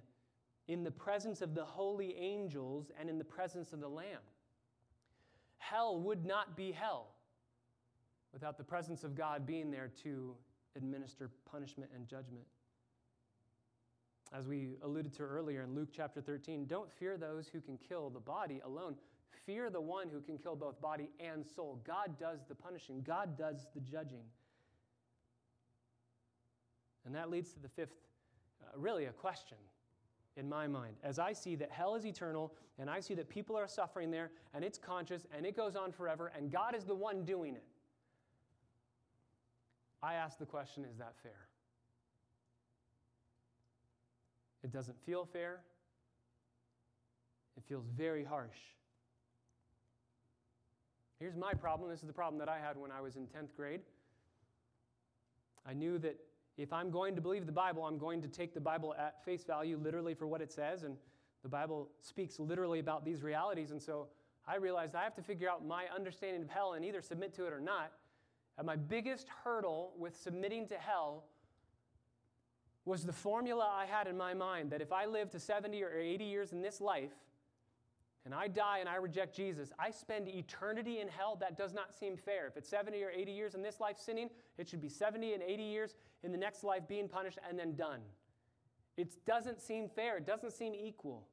[0.67, 4.21] in the presence of the holy angels and in the presence of the Lamb.
[5.57, 7.07] Hell would not be hell
[8.33, 10.35] without the presence of God being there to
[10.75, 12.45] administer punishment and judgment.
[14.33, 18.09] As we alluded to earlier in Luke chapter 13, don't fear those who can kill
[18.09, 18.95] the body alone.
[19.45, 21.79] Fear the one who can kill both body and soul.
[21.85, 24.23] God does the punishing, God does the judging.
[27.05, 27.93] And that leads to the fifth,
[28.61, 29.57] uh, really, a question
[30.37, 30.95] in my mind.
[31.03, 34.31] As I see that hell is eternal, and I see that people are suffering there,
[34.53, 37.63] and it's conscious, and it goes on forever, and God is the one doing it,
[40.03, 41.47] I ask the question is that fair?
[44.63, 45.61] It doesn't feel fair.
[47.57, 48.57] It feels very harsh.
[51.19, 51.89] Here's my problem.
[51.89, 53.81] This is the problem that I had when I was in 10th grade.
[55.65, 56.19] I knew that
[56.57, 59.43] if I'm going to believe the Bible, I'm going to take the Bible at face
[59.43, 60.83] value, literally for what it says.
[60.83, 60.95] And
[61.43, 63.71] the Bible speaks literally about these realities.
[63.71, 64.07] And so
[64.47, 67.45] I realized I have to figure out my understanding of hell and either submit to
[67.45, 67.91] it or not.
[68.57, 71.25] And my biggest hurdle with submitting to hell
[72.85, 75.91] was the formula I had in my mind that if I live to 70 or
[75.91, 77.11] 80 years in this life,
[78.23, 81.93] and I die and I reject Jesus, I spend eternity in hell, that does not
[81.93, 82.47] seem fair.
[82.47, 85.43] If it's 70 or 80 years in this life sinning, it should be 70 and
[85.43, 87.99] 80 years in the next life being punished and then done.
[88.97, 91.27] It doesn't seem fair, it doesn't seem equal.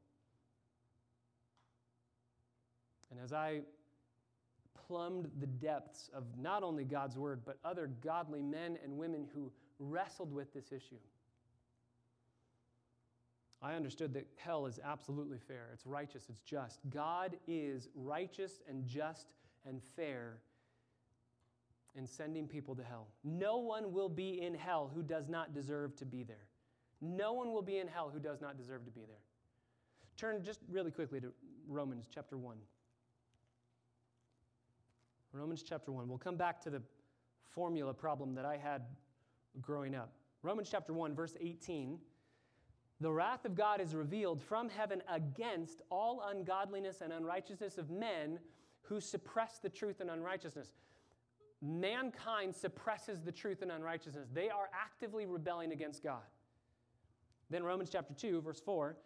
[3.10, 3.60] And as I
[4.86, 9.50] plumbed the depths of not only God's word, but other godly men and women who
[9.78, 11.00] wrestled with this issue,
[13.62, 15.68] I understood that hell is absolutely fair.
[15.72, 16.80] It's righteous, it's just.
[16.90, 19.28] God is righteous and just
[19.64, 20.38] and fair
[21.96, 23.08] in sending people to hell.
[23.24, 26.46] No one will be in hell who does not deserve to be there.
[27.00, 29.22] No one will be in hell who does not deserve to be there.
[30.16, 31.32] Turn just really quickly to
[31.68, 32.56] Romans chapter 1.
[35.32, 36.08] Romans chapter 1.
[36.08, 36.82] We'll come back to the
[37.50, 38.82] formula problem that I had
[39.60, 40.12] growing up.
[40.42, 41.98] Romans chapter 1, verse 18
[43.02, 48.38] the wrath of God is revealed from heaven against all ungodliness and unrighteousness of men
[48.82, 50.70] who suppress the truth and unrighteousness.
[51.62, 54.28] Mankind suppresses the truth and unrighteousness.
[54.34, 56.22] They are actively rebelling against God.
[57.50, 58.96] Then, Romans chapter 2, verse 4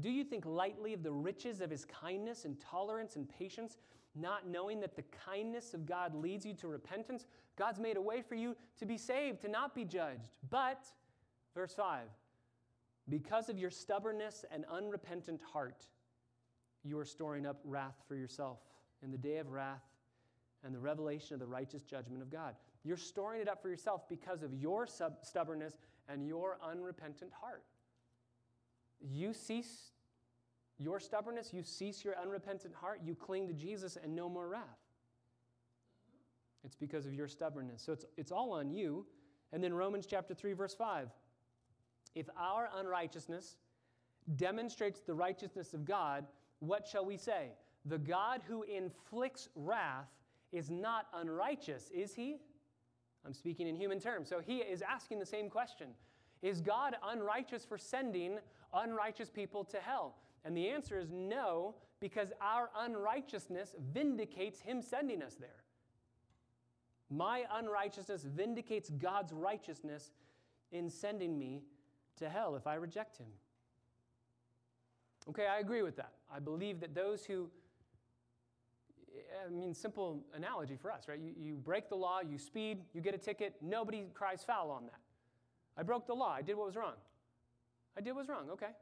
[0.00, 3.78] Do you think lightly of the riches of his kindness and tolerance and patience,
[4.16, 7.26] not knowing that the kindness of God leads you to repentance?
[7.56, 10.38] God's made a way for you to be saved, to not be judged.
[10.50, 10.84] But,
[11.54, 12.08] verse 5,
[13.08, 15.86] because of your stubbornness and unrepentant heart,
[16.82, 18.58] you are storing up wrath for yourself
[19.00, 19.82] in the day of wrath
[20.64, 22.54] and the revelation of the righteous judgment of God.
[22.84, 25.74] You're storing it up for yourself because of your sub- stubbornness
[26.08, 27.64] and your unrepentant heart.
[29.00, 29.90] you cease
[30.78, 34.62] your stubbornness, you cease your unrepentant heart, you cling to Jesus and no more wrath.
[36.64, 37.82] It's because of your stubbornness.
[37.82, 39.06] So it's, it's all on you.
[39.52, 41.08] And then Romans chapter 3, verse 5.
[42.14, 43.56] If our unrighteousness
[44.36, 46.24] demonstrates the righteousness of God,
[46.60, 47.50] what shall we say?
[47.84, 50.08] The God who inflicts wrath
[50.54, 52.36] is not unrighteous, is he?
[53.26, 54.28] I'm speaking in human terms.
[54.28, 55.88] So he is asking the same question
[56.42, 58.38] Is God unrighteous for sending
[58.72, 60.16] unrighteous people to hell?
[60.44, 65.64] And the answer is no, because our unrighteousness vindicates him sending us there.
[67.10, 70.12] My unrighteousness vindicates God's righteousness
[70.70, 71.62] in sending me
[72.18, 73.26] to hell if I reject him.
[75.30, 76.12] Okay, I agree with that.
[76.34, 77.48] I believe that those who,
[79.46, 81.18] I mean, simple analogy for us, right?
[81.18, 84.84] You, you break the law, you speed, you get a ticket, nobody cries foul on
[84.86, 85.00] that.
[85.76, 86.94] I broke the law, I did what was wrong.
[87.96, 88.72] I did what was wrong, okay.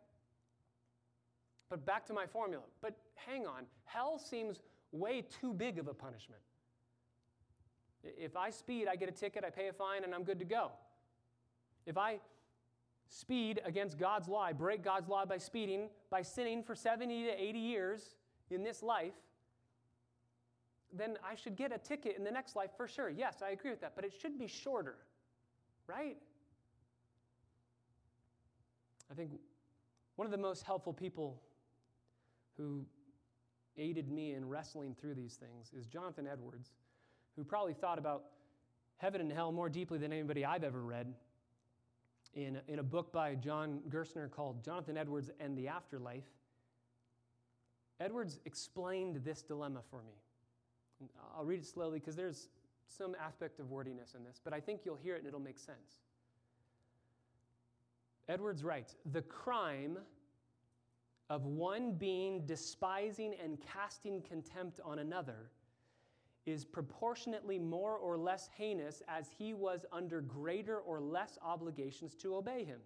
[1.68, 2.64] But back to my formula.
[2.80, 4.60] But hang on, hell seems
[4.90, 6.40] way too big of a punishment.
[8.04, 10.44] If I speed, I get a ticket, I pay a fine, and I'm good to
[10.44, 10.72] go.
[11.86, 12.18] If I
[13.08, 17.42] speed against God's law, I break God's law by speeding, by sinning for 70 to
[17.42, 18.14] 80 years
[18.50, 19.12] in this life,
[20.93, 23.09] then I should get a ticket in the next life for sure.
[23.09, 24.97] Yes, I agree with that, but it should be shorter,
[25.86, 26.16] right?
[29.11, 29.32] I think
[30.16, 31.40] one of the most helpful people
[32.57, 32.84] who
[33.76, 36.72] aided me in wrestling through these things is Jonathan Edwards
[37.36, 38.24] who probably thought about
[38.99, 41.14] heaven and hell more deeply than anybody I've ever read.
[42.34, 46.24] In, in a book by John Gerstner called Jonathan Edwards and the Afterlife,
[48.01, 50.14] Edwards explained this dilemma for me.
[51.36, 52.48] I'll read it slowly because there's
[52.86, 55.59] some aspect of wordiness in this, but I think you'll hear it and it'll make
[55.59, 56.00] sense.
[58.28, 59.98] Edwards writes The crime
[61.30, 65.50] of one being despising and casting contempt on another
[66.44, 72.34] is proportionately more or less heinous as he was under greater or less obligations to
[72.34, 72.80] obey him.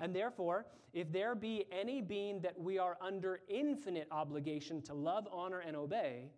[0.00, 5.28] And therefore, if there be any being that we are under infinite obligation to love,
[5.30, 6.30] honor, and obey,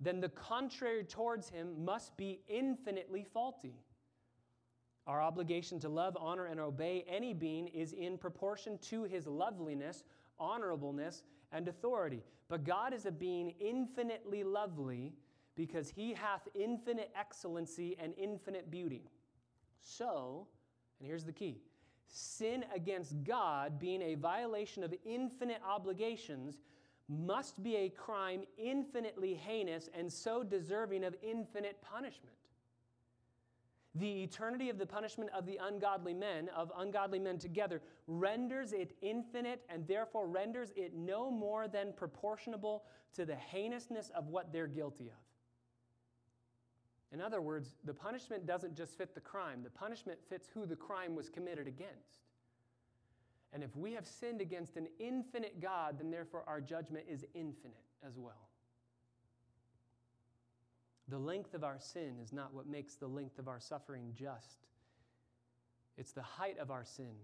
[0.00, 3.80] then the contrary towards him must be infinitely faulty.
[5.06, 10.04] Our obligation to love, honor, and obey any being is in proportion to his loveliness,
[10.40, 11.22] honorableness,
[11.52, 12.24] and authority.
[12.48, 15.14] But God is a being infinitely lovely
[15.54, 19.08] because he hath infinite excellency and infinite beauty.
[19.80, 20.46] So,
[20.98, 21.60] and here's the key
[22.08, 26.58] sin against God, being a violation of infinite obligations,
[27.08, 32.36] must be a crime infinitely heinous and so deserving of infinite punishment
[33.98, 38.94] the eternity of the punishment of the ungodly men, of ungodly men together, renders it
[39.00, 42.84] infinite and therefore renders it no more than proportionable
[43.14, 45.22] to the heinousness of what they're guilty of.
[47.12, 50.76] In other words, the punishment doesn't just fit the crime, the punishment fits who the
[50.76, 52.25] crime was committed against.
[53.52, 57.84] And if we have sinned against an infinite God, then therefore our judgment is infinite
[58.06, 58.48] as well.
[61.08, 64.66] The length of our sin is not what makes the length of our suffering just.
[65.96, 67.14] It's the height of our sin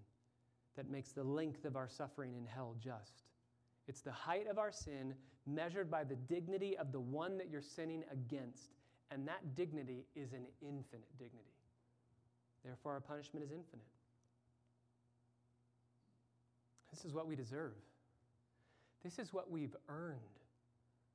[0.76, 3.24] that makes the length of our suffering in hell just.
[3.88, 5.14] It's the height of our sin
[5.46, 8.70] measured by the dignity of the one that you're sinning against.
[9.10, 11.52] And that dignity is an infinite dignity.
[12.64, 13.84] Therefore, our punishment is infinite.
[16.92, 17.72] This is what we deserve.
[19.02, 20.18] This is what we've earned.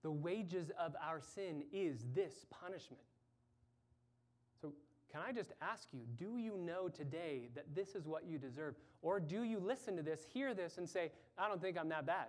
[0.03, 3.03] The wages of our sin is this punishment.
[4.61, 4.73] So,
[5.11, 8.75] can I just ask you, do you know today that this is what you deserve?
[9.01, 12.05] Or do you listen to this, hear this, and say, I don't think I'm that
[12.05, 12.27] bad?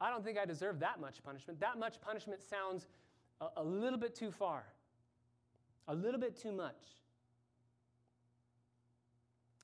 [0.00, 1.60] I don't think I deserve that much punishment.
[1.60, 2.86] That much punishment sounds
[3.40, 4.64] a, a little bit too far,
[5.88, 6.74] a little bit too much.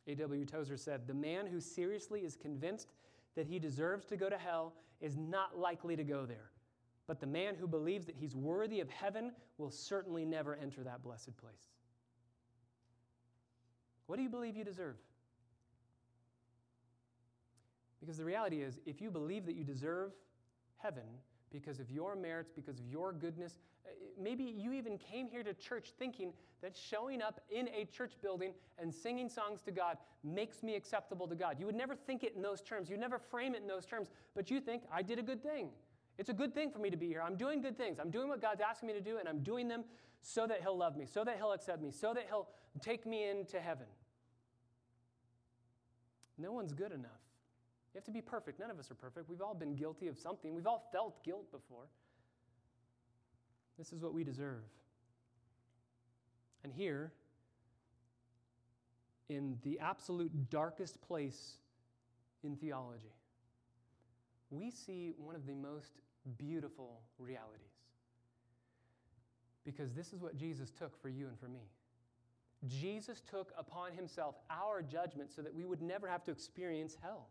[0.07, 0.45] A.W.
[0.45, 2.93] Tozer said, The man who seriously is convinced
[3.37, 6.51] that he deserves to go to hell is not likely to go there.
[7.07, 11.03] But the man who believes that he's worthy of heaven will certainly never enter that
[11.03, 11.71] blessed place.
[14.07, 14.97] What do you believe you deserve?
[18.01, 20.13] Because the reality is, if you believe that you deserve
[20.79, 21.05] heaven
[21.53, 23.91] because of your merits, because of your goodness, uh,
[24.21, 26.33] maybe you even came here to church thinking
[26.63, 31.27] that showing up in a church building and singing songs to God makes me acceptable
[31.29, 31.57] to God.
[31.59, 34.09] You would never think it in those terms, you'd never frame it in those terms,
[34.35, 35.69] but you think, I did a good thing.
[36.19, 37.23] It's a good thing for me to be here.
[37.23, 37.99] I'm doing good things.
[37.99, 39.85] I'm doing what God's asking me to do, and I'm doing them
[40.21, 42.49] so that He'll love me, so that He'll accept me, so that He'll
[42.81, 43.87] take me into heaven.
[46.39, 47.11] No one's good enough.
[47.93, 48.59] You have to be perfect.
[48.61, 49.29] None of us are perfect.
[49.29, 51.85] We've all been guilty of something, we've all felt guilt before.
[53.79, 54.63] This is what we deserve.
[56.65, 57.13] And here,
[59.29, 61.57] in the absolute darkest place
[62.45, 63.15] in theology,
[64.51, 65.93] we see one of the most
[66.37, 67.73] beautiful realities.
[69.65, 71.71] Because this is what Jesus took for you and for me.
[72.69, 77.29] Jesus took upon himself our judgment so that we would never have to experience hell.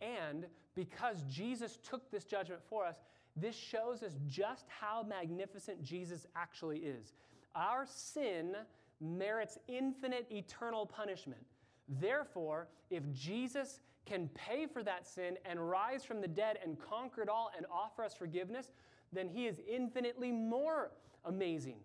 [0.00, 2.96] And because Jesus took this judgment for us,
[3.36, 7.12] this shows us just how magnificent Jesus actually is.
[7.54, 8.54] Our sin
[9.00, 11.42] merits infinite eternal punishment.
[11.88, 17.22] Therefore, if Jesus can pay for that sin and rise from the dead and conquer
[17.22, 18.72] it all and offer us forgiveness,
[19.12, 20.90] then he is infinitely more
[21.24, 21.76] amazing.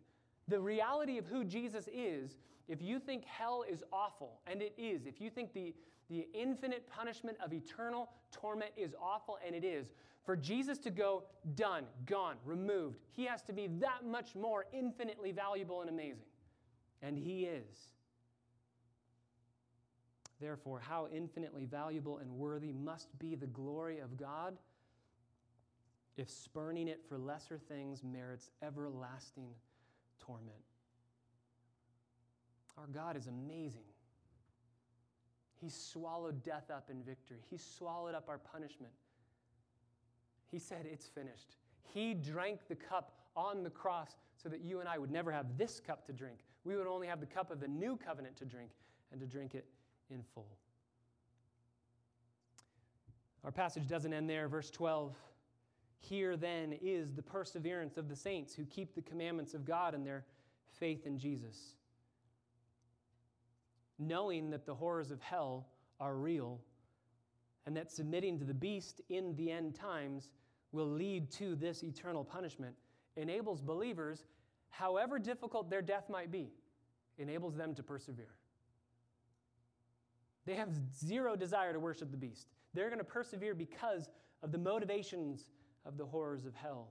[0.48, 2.38] The reality of who Jesus is,
[2.68, 5.74] if you think hell is awful, and it is, if you think the,
[6.10, 9.92] the infinite punishment of eternal torment is awful, and it is,
[10.26, 11.24] for Jesus to go,
[11.56, 16.26] done, gone, removed, he has to be that much more infinitely valuable and amazing.
[17.02, 17.90] And he is.
[20.40, 24.58] Therefore, how infinitely valuable and worthy must be the glory of God
[26.16, 29.50] if spurning it for lesser things merits everlasting
[30.20, 30.52] torment.
[32.78, 33.84] Our God is amazing.
[35.64, 38.92] He swallowed death up in victory, He swallowed up our punishment.
[40.52, 41.56] He said, It's finished.
[41.94, 45.58] He drank the cup on the cross so that you and I would never have
[45.58, 46.40] this cup to drink.
[46.66, 48.72] We would only have the cup of the new covenant to drink
[49.12, 49.66] and to drink it
[50.10, 50.58] in full.
[53.46, 54.48] Our passage doesn't end there.
[54.50, 55.16] Verse 12.
[56.00, 60.06] Here then is the perseverance of the saints who keep the commandments of God and
[60.06, 60.26] their
[60.72, 61.76] faith in Jesus.
[64.08, 65.68] Knowing that the horrors of hell
[66.00, 66.60] are real
[67.66, 70.30] and that submitting to the beast in the end times
[70.72, 72.76] will lead to this eternal punishment
[73.16, 74.26] enables believers,
[74.70, 76.52] however difficult their death might be,
[77.18, 78.36] enables them to persevere.
[80.46, 82.48] They have zero desire to worship the beast.
[82.74, 84.10] They're going to persevere because
[84.42, 85.46] of the motivations
[85.86, 86.90] of the horrors of hell.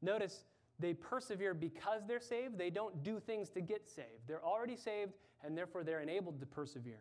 [0.00, 0.44] Notice
[0.78, 2.58] they persevere because they're saved.
[2.58, 4.26] They don't do things to get saved.
[4.26, 5.12] They're already saved,
[5.44, 7.00] and therefore they're enabled to persevere.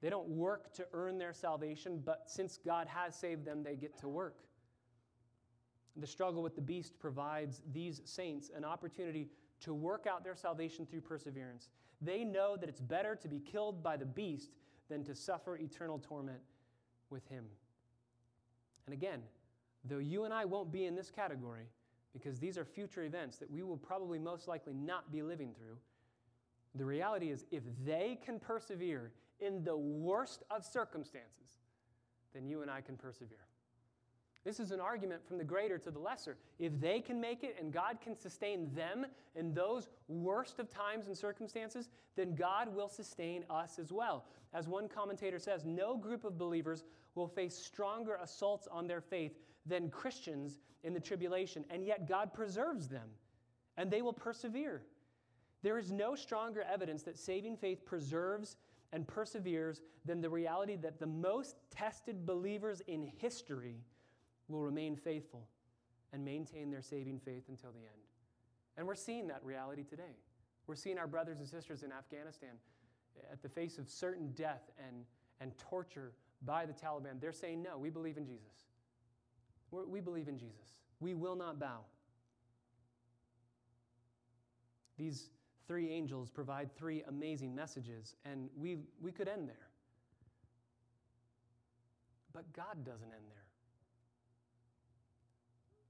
[0.00, 3.98] They don't work to earn their salvation, but since God has saved them, they get
[3.98, 4.36] to work.
[5.96, 9.28] The struggle with the beast provides these saints an opportunity
[9.60, 11.70] to work out their salvation through perseverance.
[12.00, 14.50] They know that it's better to be killed by the beast
[14.88, 16.38] than to suffer eternal torment
[17.10, 17.44] with him.
[18.86, 19.22] And again,
[19.84, 21.66] though you and I won't be in this category,
[22.18, 25.76] because these are future events that we will probably most likely not be living through,
[26.74, 31.58] the reality is if they can persevere in the worst of circumstances,
[32.34, 33.38] then you and I can persevere.
[34.44, 36.36] This is an argument from the greater to the lesser.
[36.58, 41.06] If they can make it and God can sustain them in those worst of times
[41.06, 44.24] and circumstances, then God will sustain us as well.
[44.54, 49.38] As one commentator says, no group of believers will face stronger assaults on their faith
[49.68, 53.08] than Christians in the tribulation, and yet God preserves them
[53.78, 54.82] and they will persevere.
[55.62, 58.56] There is no stronger evidence that saving faith preserves
[58.92, 63.76] and perseveres than the reality that the most tested believers in history
[64.48, 65.46] will remain faithful
[66.12, 68.02] and maintain their saving faith until the end.
[68.76, 70.16] And we're seeing that reality today.
[70.66, 72.50] We're seeing our brothers and sisters in Afghanistan
[73.32, 75.04] at the face of certain death and,
[75.40, 76.12] and torture
[76.42, 77.20] by the Taliban.
[77.20, 78.66] They're saying, No, we believe in Jesus.
[79.70, 80.80] We're, we believe in Jesus.
[81.00, 81.80] We will not bow.
[84.96, 85.30] These
[85.66, 89.68] three angels provide three amazing messages, and we, we could end there.
[92.32, 93.44] But God doesn't end there.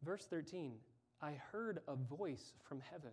[0.05, 0.73] Verse 13
[1.21, 3.11] I heard a voice from heaven.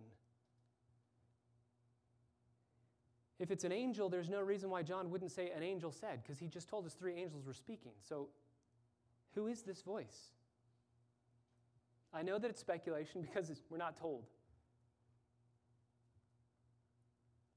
[3.38, 6.38] If it's an angel, there's no reason why John wouldn't say an angel said, because
[6.38, 7.92] he just told us three angels were speaking.
[8.00, 8.28] So,
[9.34, 10.30] who is this voice?
[12.16, 14.24] I know that it's speculation because we're not told.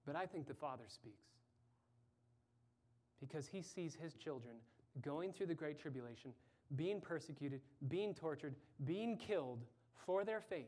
[0.06, 1.28] But I think the Father speaks
[3.22, 4.56] because he sees his children
[5.02, 6.34] going through the Great Tribulation,
[6.76, 8.56] being persecuted, being tortured,
[8.86, 9.64] being killed
[10.06, 10.66] for their faith.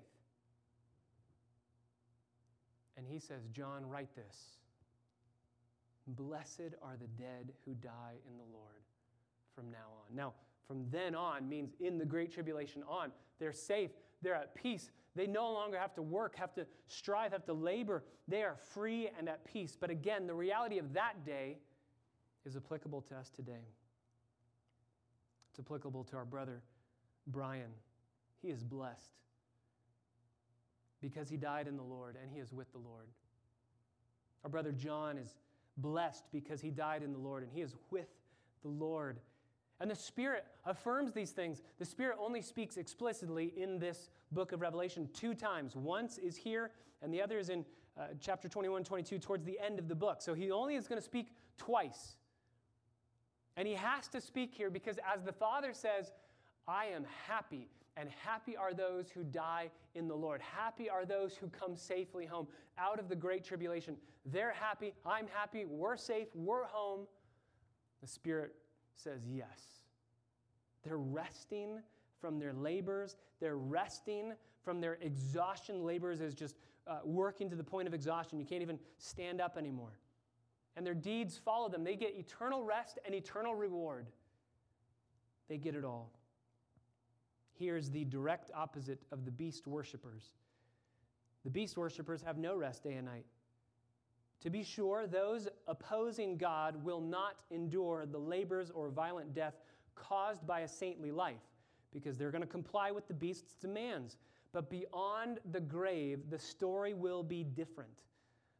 [2.98, 4.58] And he says, John, write this
[6.08, 8.84] Blessed are the dead who die in the Lord
[9.56, 10.16] from now on.
[10.16, 10.34] Now,
[10.72, 13.12] from then on means in the Great Tribulation on.
[13.40, 13.92] They're safe,
[14.22, 14.90] they're at peace.
[15.18, 18.06] They no longer have to work, have to strive, have to labor.
[18.30, 19.76] They are free and at peace.
[19.78, 21.58] But again, the reality of that day
[22.46, 23.68] is applicable to us today.
[25.50, 26.62] It's applicable to our brother
[27.28, 27.72] Brian.
[28.42, 29.18] He is blessed
[31.02, 33.08] because he died in the Lord and he is with the Lord.
[34.46, 35.36] Our brother John is
[35.76, 38.08] blessed because he died in the Lord and he is with
[38.62, 39.20] the Lord.
[39.82, 41.64] And the Spirit affirms these things.
[41.80, 45.76] The Spirit only speaks explicitly in this book of Revelation two times.
[45.76, 46.70] Once is here,
[47.02, 47.66] and the other is in
[48.00, 50.22] uh, chapter 21, 22, towards the end of the book.
[50.22, 52.16] So he only is going to speak twice.
[53.58, 56.12] And he has to speak here because, as the Father says,
[56.68, 57.68] I am happy,
[57.98, 60.42] and happy are those who die in the Lord.
[60.42, 63.98] Happy are those who come safely home out of the great tribulation.
[64.28, 67.08] They're happy, I'm happy, we're safe, we're home.
[68.02, 68.56] The Spirit
[68.96, 69.84] says yes.
[70.84, 71.80] They're resting
[72.20, 74.34] from their labors, they're resting
[74.64, 75.84] from their exhaustion.
[75.84, 76.56] Labors is just
[76.88, 78.40] uh, working to the point of exhaustion.
[78.40, 79.98] You can't even stand up anymore.
[80.78, 81.84] And their deeds follow them.
[81.84, 84.08] They get eternal rest and eternal reward.
[85.50, 86.12] They get it all.
[87.58, 90.24] Here's the direct opposite of the beast worshippers.
[91.44, 93.26] The beast worshippers have no rest day and night.
[94.42, 99.54] To be sure, those opposing God will not endure the labors or violent death
[99.96, 101.42] caused by a saintly life
[101.94, 104.18] because they're going to comply with the beast's demands.
[104.52, 108.04] But beyond the grave, the story will be different.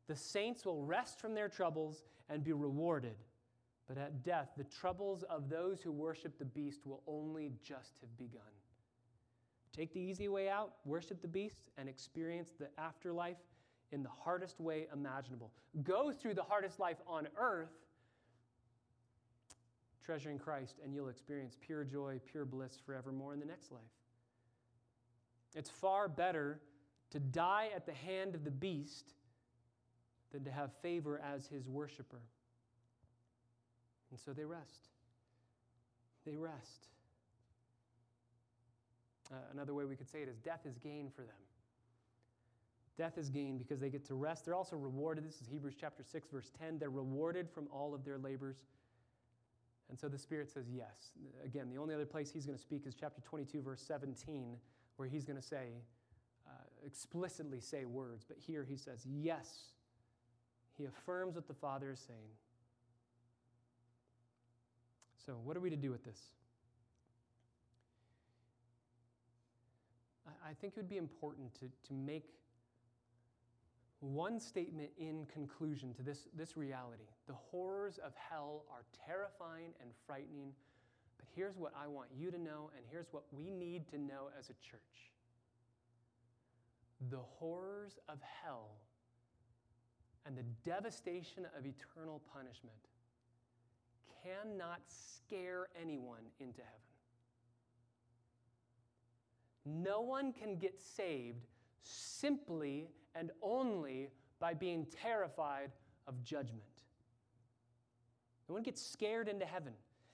[0.08, 3.16] The saints will rest from their troubles and be rewarded.
[3.88, 8.18] But at death, the troubles of those who worship the beast will only just have
[8.18, 8.42] begun.
[9.76, 13.38] Take the easy way out, worship the beast, and experience the afterlife
[13.92, 15.52] in the hardest way imaginable.
[15.84, 17.70] Go through the hardest life on earth,
[20.06, 23.82] treasuring Christ, and you'll experience pure joy, pure bliss forevermore in the next life.
[25.56, 26.60] It's far better
[27.12, 29.14] to die at the hand of the beast
[30.32, 32.22] than to have favor as his worshiper.
[34.12, 34.88] And so they rest.
[36.26, 36.88] They rest.
[39.32, 41.36] Uh, another way we could say it is death is gain for them.
[43.02, 44.46] Death is gain because they get to rest.
[44.46, 45.28] They're also rewarded.
[45.28, 46.78] This is Hebrews chapter 6, verse 10.
[46.78, 48.58] They're rewarded from all of their labors.
[49.90, 51.10] And so the Spirit says yes.
[51.44, 54.56] Again, the only other place he's going to speak is chapter 22, verse 17,
[54.98, 55.70] where he's going to say,
[56.46, 56.52] uh,
[56.86, 58.24] explicitly say words.
[58.24, 59.72] But here he says yes.
[60.78, 62.20] He affirms what the Father is saying.
[65.26, 66.20] So, what are we to do with this?
[70.28, 72.26] I think it would be important to, to make
[74.02, 77.06] one statement in conclusion to this, this reality.
[77.28, 80.52] The horrors of hell are terrifying and frightening,
[81.18, 84.30] but here's what I want you to know, and here's what we need to know
[84.38, 84.82] as a church.
[87.10, 88.72] The horrors of hell
[90.26, 92.76] and the devastation of eternal punishment
[94.24, 96.82] cannot scare anyone into heaven.
[99.84, 101.46] No one can get saved
[101.84, 104.10] simply and only
[104.40, 105.72] by being terrified
[106.08, 106.64] of judgment.
[108.50, 109.74] No one gets scared into heaven.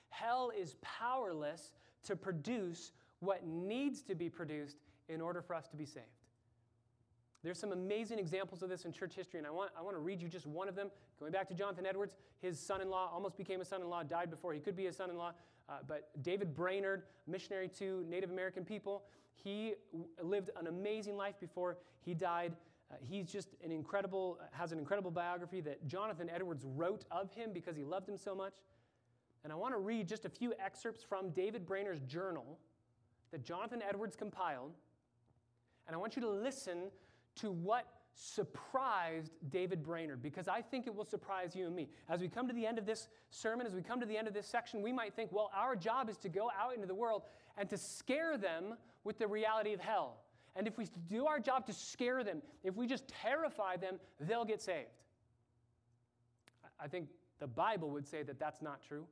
[0.10, 1.74] Hell is powerless
[2.04, 4.78] to produce what needs to be produced
[5.10, 6.06] in order for us to be saved.
[7.44, 10.00] There's some amazing examples of this in church history, and I want, I want to
[10.00, 10.90] read you just one of them.
[11.20, 14.04] Going back to Jonathan Edwards, his son in law almost became a son in law,
[14.04, 15.32] died before he could be a son in law.
[15.70, 19.76] Uh, but David Brainerd, missionary to Native American people, he
[20.22, 22.54] lived an amazing life before he died.
[22.90, 27.52] Uh, he's just an incredible, has an incredible biography that Jonathan Edwards wrote of him
[27.54, 28.54] because he loved him so much.
[29.44, 32.58] And I want to read just a few excerpts from David Brainerd's journal
[33.32, 34.74] that Jonathan Edwards compiled.
[35.86, 36.90] And I want you to listen
[37.36, 41.90] to what surprised David Brainerd because I think it will surprise you and me.
[42.10, 44.28] As we come to the end of this sermon, as we come to the end
[44.28, 46.96] of this section, we might think, well, our job is to go out into the
[46.96, 47.24] world
[47.58, 50.18] and to scare them with the reality of hell.
[50.58, 54.44] And if we do our job to scare them, if we just terrify them, they'll
[54.44, 54.90] get saved.
[56.80, 59.06] I think the Bible would say that that's not true.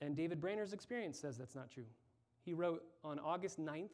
[0.00, 1.86] And David Brainerd's experience says that's not true.
[2.44, 3.90] He wrote on August 9th,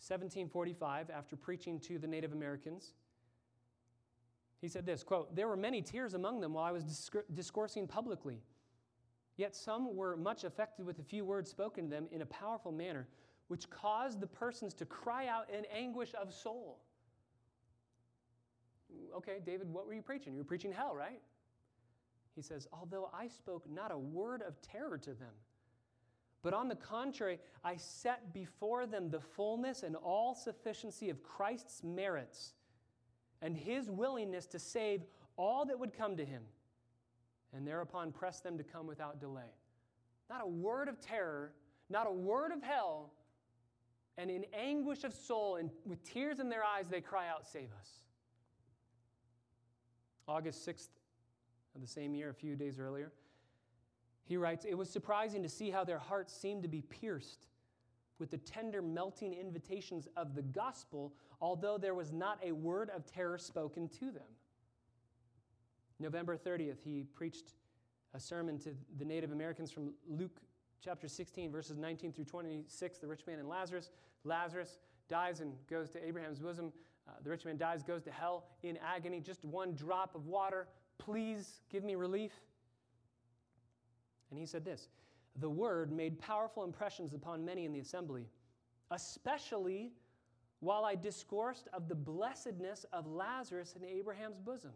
[0.00, 2.94] 1745, after preaching to the Native Americans,
[4.62, 8.40] he said this quote, There were many tears among them while I was discoursing publicly.
[9.36, 12.70] Yet some were much affected with a few words spoken to them in a powerful
[12.70, 13.08] manner,
[13.52, 16.78] which caused the persons to cry out in anguish of soul.
[19.14, 20.32] Okay, David, what were you preaching?
[20.32, 21.20] You were preaching hell, right?
[22.34, 25.34] He says, Although I spoke not a word of terror to them,
[26.42, 31.84] but on the contrary, I set before them the fullness and all sufficiency of Christ's
[31.84, 32.54] merits
[33.42, 35.02] and his willingness to save
[35.36, 36.44] all that would come to him.
[37.54, 39.52] and thereupon pressed them to come without delay.
[40.30, 41.52] Not a word of terror,
[41.90, 43.12] not a word of hell,
[44.18, 47.70] and in anguish of soul and with tears in their eyes, they cry out, Save
[47.78, 47.88] us.
[50.28, 50.88] August 6th
[51.74, 53.12] of the same year, a few days earlier,
[54.24, 57.46] he writes, It was surprising to see how their hearts seemed to be pierced
[58.18, 63.04] with the tender, melting invitations of the gospel, although there was not a word of
[63.04, 64.22] terror spoken to them.
[65.98, 67.54] November 30th, he preached
[68.14, 70.40] a sermon to the Native Americans from Luke
[70.82, 73.90] chapter 16, verses 19 through 26, the rich man and Lazarus.
[74.24, 74.78] Lazarus
[75.08, 76.72] dies and goes to Abraham's bosom.
[77.08, 79.20] Uh, the rich man dies, goes to hell in agony.
[79.20, 80.66] Just one drop of water.
[80.98, 82.32] Please give me relief.
[84.30, 84.88] And he said this
[85.36, 88.28] The word made powerful impressions upon many in the assembly,
[88.90, 89.92] especially
[90.60, 94.72] while I discoursed of the blessedness of Lazarus in Abraham's bosom.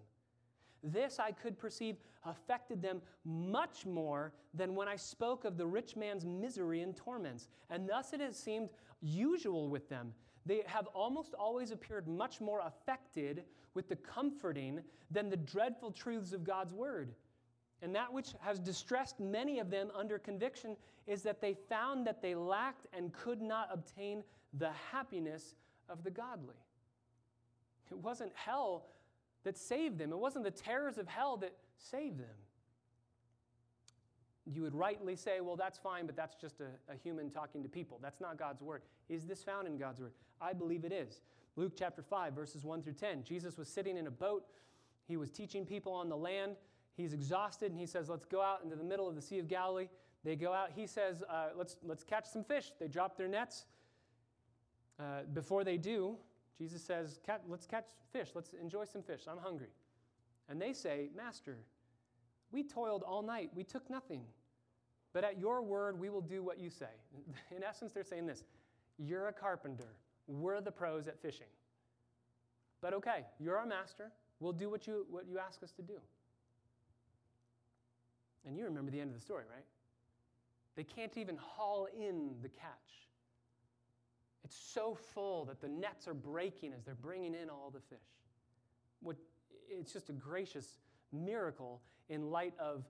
[0.82, 5.96] This I could perceive affected them much more than when I spoke of the rich
[5.96, 7.48] man's misery and torments.
[7.70, 8.70] And thus it has seemed
[9.00, 10.12] usual with them.
[10.44, 16.32] They have almost always appeared much more affected with the comforting than the dreadful truths
[16.32, 17.14] of God's word.
[17.82, 22.22] And that which has distressed many of them under conviction is that they found that
[22.22, 24.22] they lacked and could not obtain
[24.54, 25.54] the happiness
[25.88, 26.56] of the godly.
[27.90, 28.86] It wasn't hell
[29.46, 30.10] that saved them.
[30.10, 32.26] It wasn't the terrors of hell that saved them.
[34.44, 37.68] You would rightly say, well, that's fine, but that's just a, a, human talking to
[37.68, 38.00] people.
[38.02, 38.82] That's not God's word.
[39.08, 40.10] Is this found in God's word?
[40.40, 41.20] I believe it is.
[41.54, 43.22] Luke chapter 5, verses 1 through 10.
[43.22, 44.44] Jesus was sitting in a boat.
[45.06, 46.56] He was teaching people on the land.
[46.96, 49.46] He's exhausted, and he says, Let's go out into the middle of the Sea of
[49.46, 49.86] Galilee.
[50.24, 50.70] They go out.
[50.74, 52.72] He says, uh, let's, let's catch some fish.
[52.80, 53.66] They drop their nets.
[54.98, 56.16] Uh, before they do,
[56.58, 58.30] Jesus says, Let's catch fish.
[58.34, 59.22] Let's enjoy some fish.
[59.30, 59.68] I'm hungry.
[60.48, 61.58] And they say, Master,
[62.52, 63.50] we toiled all night.
[63.54, 64.22] We took nothing.
[65.12, 66.86] But at your word, we will do what you say.
[67.56, 68.44] In essence, they're saying this
[68.98, 69.88] You're a carpenter.
[70.28, 71.46] We're the pros at fishing.
[72.80, 74.10] But okay, you're our master.
[74.40, 75.94] We'll do what you, what you ask us to do.
[78.46, 79.64] And you remember the end of the story, right?
[80.76, 83.05] They can't even haul in the catch.
[84.46, 87.98] It's so full that the nets are breaking as they're bringing in all the fish.
[89.00, 89.16] What,
[89.68, 90.78] it's just a gracious
[91.12, 92.84] miracle in light of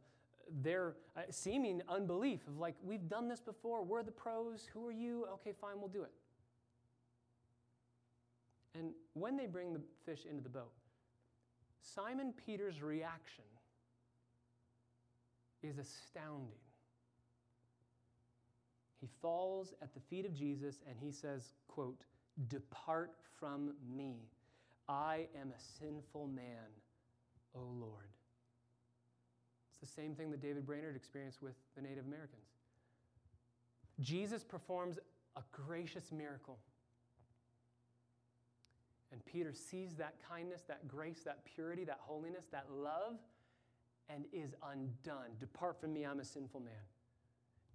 [0.63, 4.93] their uh, seeming unbelief of like, we've done this before, we're the pros, who are
[4.93, 5.25] you?
[5.33, 6.13] Okay, fine, we'll do it.
[8.79, 10.75] And when they bring the fish into the boat,
[11.81, 13.45] Simon Peter's reaction
[15.63, 16.66] is astounding.
[19.01, 22.05] He falls at the feet of Jesus and he says, quote,
[22.49, 24.29] Depart from me.
[24.89, 26.71] I am a sinful man,
[27.55, 28.11] O Lord.
[29.71, 32.47] It's the same thing that David Brainerd experienced with the Native Americans.
[34.01, 34.99] Jesus performs
[35.37, 36.59] a gracious miracle.
[39.13, 43.15] And Peter sees that kindness, that grace, that purity, that holiness, that love,
[44.09, 45.31] and is undone.
[45.41, 46.75] Depart from me, I'm a sinful man.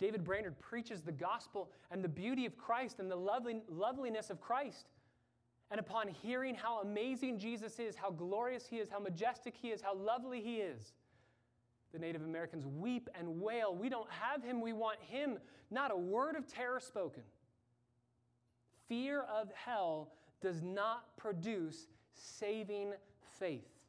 [0.02, 4.42] David Brainerd preaches the gospel and the beauty of Christ and the lovely, loveliness of
[4.42, 4.88] Christ.
[5.70, 9.80] And upon hearing how amazing Jesus is, how glorious he is, how majestic he is,
[9.80, 10.94] how lovely he is,
[11.94, 13.76] the Native Americans weep and wail.
[13.76, 15.38] We don't have him, we want him.
[15.70, 17.24] Not a word of terror spoken.
[18.90, 21.86] Fear of hell does not produce
[22.16, 22.94] saving
[23.40, 23.81] faith.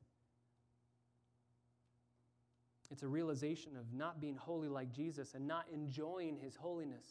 [2.93, 7.07] It's a realization of not being holy like Jesus and not enjoying his holiness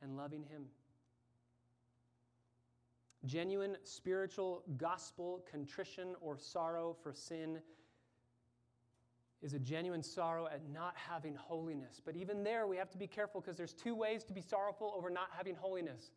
[0.00, 0.64] and loving him.
[3.26, 7.58] Genuine spiritual gospel contrition or sorrow for sin
[9.42, 12.00] is a genuine sorrow at not having holiness.
[12.02, 14.94] But even there, we have to be careful because there's two ways to be sorrowful
[14.96, 16.12] over not having holiness.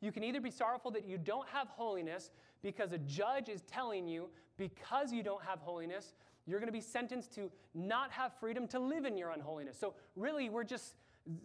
[0.00, 2.30] You can either be sorrowful that you don't have holiness
[2.62, 6.14] because a judge is telling you, because you don't have holiness,
[6.50, 9.78] you're going to be sentenced to not have freedom to live in your unholiness.
[9.78, 10.94] So, really, we're just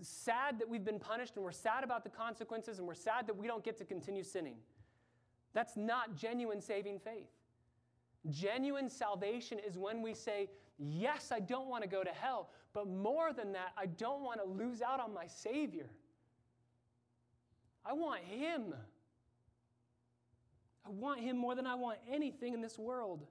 [0.01, 3.37] sad that we've been punished and we're sad about the consequences and we're sad that
[3.37, 4.55] we don't get to continue sinning.
[5.53, 7.29] That's not genuine saving faith.
[8.29, 12.87] Genuine salvation is when we say, Yes, I don't want to go to hell, but
[12.87, 15.89] more than that, I don't want to lose out on my Savior.
[17.85, 18.73] I want Him.
[20.85, 23.25] I want Him more than I want anything in this world.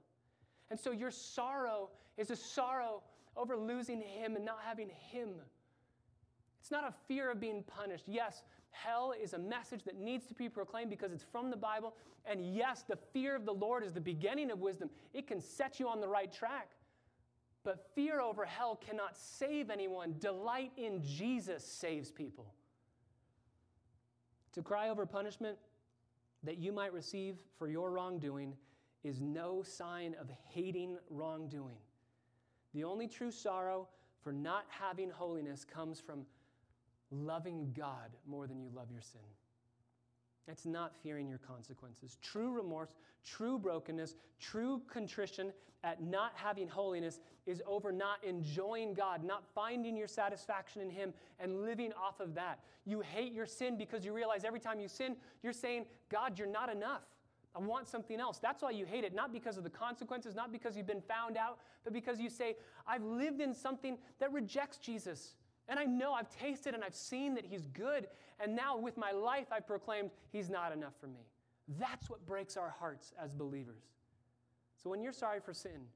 [0.69, 3.03] And so your sorrow is a sorrow
[3.37, 5.29] over losing Him and not having Him.
[6.61, 8.05] It's not a fear of being punished.
[8.07, 8.41] Yes,
[8.71, 11.93] hell is a message that needs to be proclaimed because it's from the Bible.
[12.25, 14.89] And yes, the fear of the Lord is the beginning of wisdom.
[15.13, 16.71] It can set you on the right track.
[17.63, 20.15] But fear over hell cannot save anyone.
[20.19, 22.53] Delight in Jesus saves people.
[24.53, 25.57] To cry over punishment
[26.43, 28.53] that you might receive for your wrongdoing
[29.05, 31.77] is no sign of hating wrongdoing.
[32.73, 33.87] The only true sorrow
[34.23, 36.25] for not having holiness comes from
[37.11, 39.21] loving God more than you love your sin.
[40.47, 42.17] It's not fearing your consequences.
[42.21, 45.53] True remorse, true brokenness, true contrition
[45.83, 51.13] at not having holiness is over not enjoying God, not finding your satisfaction in Him,
[51.39, 52.59] and living off of that.
[52.85, 56.47] You hate your sin because you realize every time you sin, you're saying, God, you're
[56.47, 57.03] not enough.
[57.55, 58.37] I want something else.
[58.37, 61.37] That's why you hate it, not because of the consequences, not because you've been found
[61.37, 65.35] out, but because you say, I've lived in something that rejects Jesus.
[65.69, 68.07] And I know I've tasted and I've seen that He's good.
[68.39, 71.21] And now with my life, I've proclaimed He's not enough for me.
[71.79, 73.83] That's what breaks our hearts as believers.
[74.75, 75.87] So when you're sorry for sin,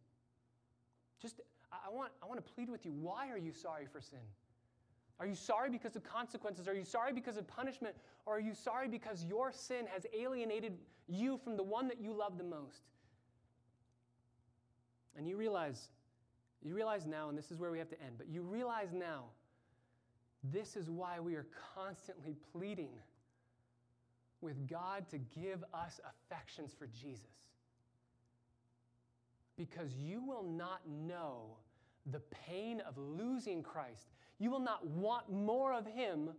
[1.22, 1.41] just
[1.72, 2.93] I want, I want to plead with you.
[2.93, 4.20] Why are you sorry for sin?
[5.20, 6.67] Are you sorry because of consequences?
[6.67, 7.95] Are you sorry because of punishment?
[8.26, 12.13] Or are you sorry because your sin has alienated you from the one that you
[12.13, 12.84] love the most?
[15.17, 15.89] And you realize,
[16.63, 19.26] you realize now, and this is where we have to end, but you realize now
[20.43, 22.91] this is why we are constantly pleading
[24.39, 27.26] with God to give us affections for Jesus.
[29.57, 31.57] Because you will not know
[32.05, 34.07] the pain of losing Christ.
[34.40, 36.30] You will not want more of Him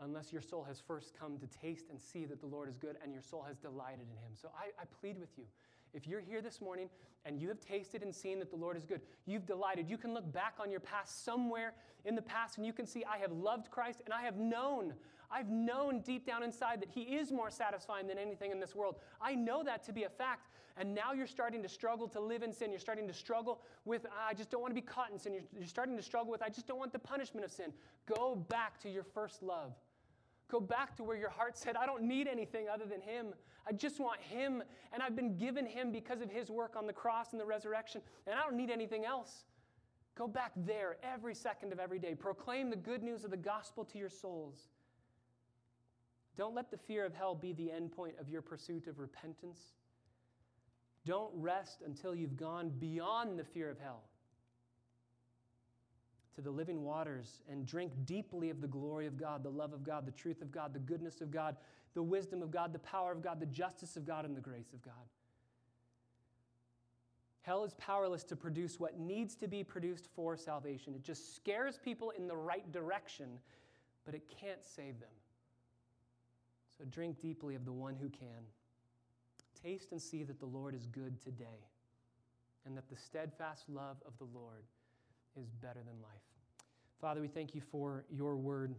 [0.00, 2.96] unless your soul has first come to taste and see that the Lord is good
[3.02, 4.32] and your soul has delighted in Him.
[4.34, 5.44] So I, I plead with you
[5.94, 6.88] if you're here this morning
[7.24, 10.14] and you have tasted and seen that the Lord is good, you've delighted, you can
[10.14, 13.32] look back on your past somewhere in the past and you can see, I have
[13.32, 14.94] loved Christ and I have known,
[15.32, 18.96] I've known deep down inside that He is more satisfying than anything in this world.
[19.20, 20.48] I know that to be a fact.
[20.76, 22.70] And now you're starting to struggle to live in sin.
[22.70, 25.34] You're starting to struggle with, I just don't want to be caught in sin.
[25.34, 27.72] You're, you're starting to struggle with, I just don't want the punishment of sin.
[28.06, 29.74] Go back to your first love.
[30.50, 33.34] Go back to where your heart said, I don't need anything other than Him.
[33.66, 34.62] I just want Him.
[34.92, 38.00] And I've been given Him because of His work on the cross and the resurrection.
[38.26, 39.44] And I don't need anything else.
[40.14, 42.14] Go back there every second of every day.
[42.14, 44.68] Proclaim the good news of the gospel to your souls.
[46.36, 49.60] Don't let the fear of hell be the end point of your pursuit of repentance.
[51.04, 54.02] Don't rest until you've gone beyond the fear of hell
[56.34, 59.84] to the living waters and drink deeply of the glory of God, the love of
[59.84, 61.56] God, the truth of God, the goodness of God,
[61.94, 64.72] the wisdom of God, the power of God, the justice of God, and the grace
[64.72, 64.94] of God.
[67.42, 70.94] Hell is powerless to produce what needs to be produced for salvation.
[70.94, 73.26] It just scares people in the right direction,
[74.06, 75.10] but it can't save them.
[76.78, 78.46] So drink deeply of the one who can.
[79.62, 81.68] Taste and see that the Lord is good today,
[82.66, 84.64] and that the steadfast love of the Lord
[85.40, 86.22] is better than life.
[87.00, 88.74] Father, we thank you for your word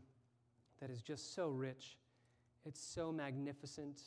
[0.82, 1.98] that is just so rich.
[2.66, 4.02] It's so magnificent.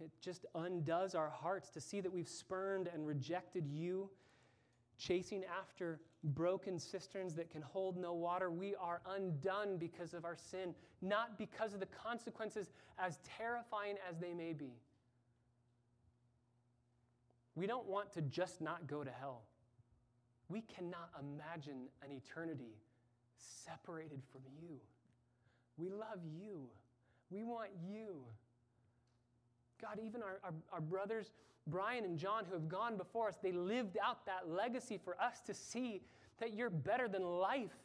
[0.00, 4.10] It just undoes our hearts to see that we've spurned and rejected you,
[5.00, 8.50] chasing after broken cisterns that can hold no water.
[8.50, 14.18] We are undone because of our sin, not because of the consequences, as terrifying as
[14.18, 14.72] they may be.
[17.54, 19.42] We don't want to just not go to hell.
[20.48, 22.76] We cannot imagine an eternity
[23.36, 24.76] separated from you.
[25.78, 26.66] We love you.
[27.30, 28.22] We want you.
[29.80, 31.32] God, even our, our, our, brothers,
[31.66, 35.40] Brian and John, who have gone before us, they lived out that legacy for us
[35.46, 36.02] to see
[36.40, 37.76] that you're better than life.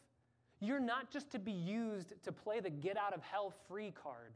[0.59, 4.33] You're not just to be used to play the get out of hell free card.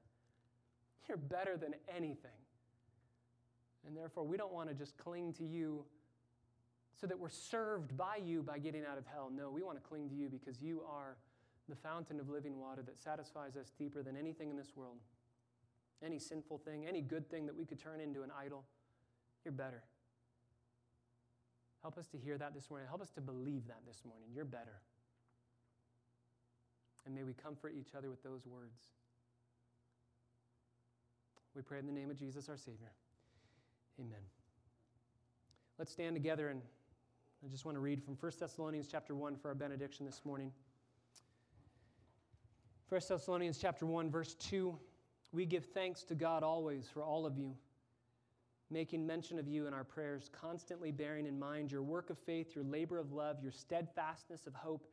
[1.08, 2.32] You're better than anything.
[3.88, 5.84] And therefore, we don't want to just cling to you
[7.00, 9.32] so that we're served by you by getting out of hell.
[9.34, 11.16] No, we want to cling to you because you are
[11.70, 14.98] the fountain of living water that satisfies us deeper than anything in this world.
[16.04, 18.66] Any sinful thing, any good thing that we could turn into an idol,
[19.44, 19.84] you're better.
[21.82, 22.88] Help us to hear that this morning.
[22.88, 24.28] Help us to believe that this morning.
[24.34, 24.82] You're better.
[27.06, 28.88] And may we comfort each other with those words.
[31.56, 32.92] We pray in the name of Jesus, our Savior.
[34.00, 34.20] Amen.
[35.78, 36.62] Let's stand together and
[37.44, 40.52] I just want to read from 1 Thessalonians chapter 1 for our benediction this morning.
[42.90, 44.78] 1 Thessalonians chapter 1 verse 2
[45.32, 47.56] We give thanks to God always for all of you
[48.72, 52.56] making mention of you in our prayers constantly bearing in mind your work of faith
[52.56, 54.88] your labor of love your steadfastness of hope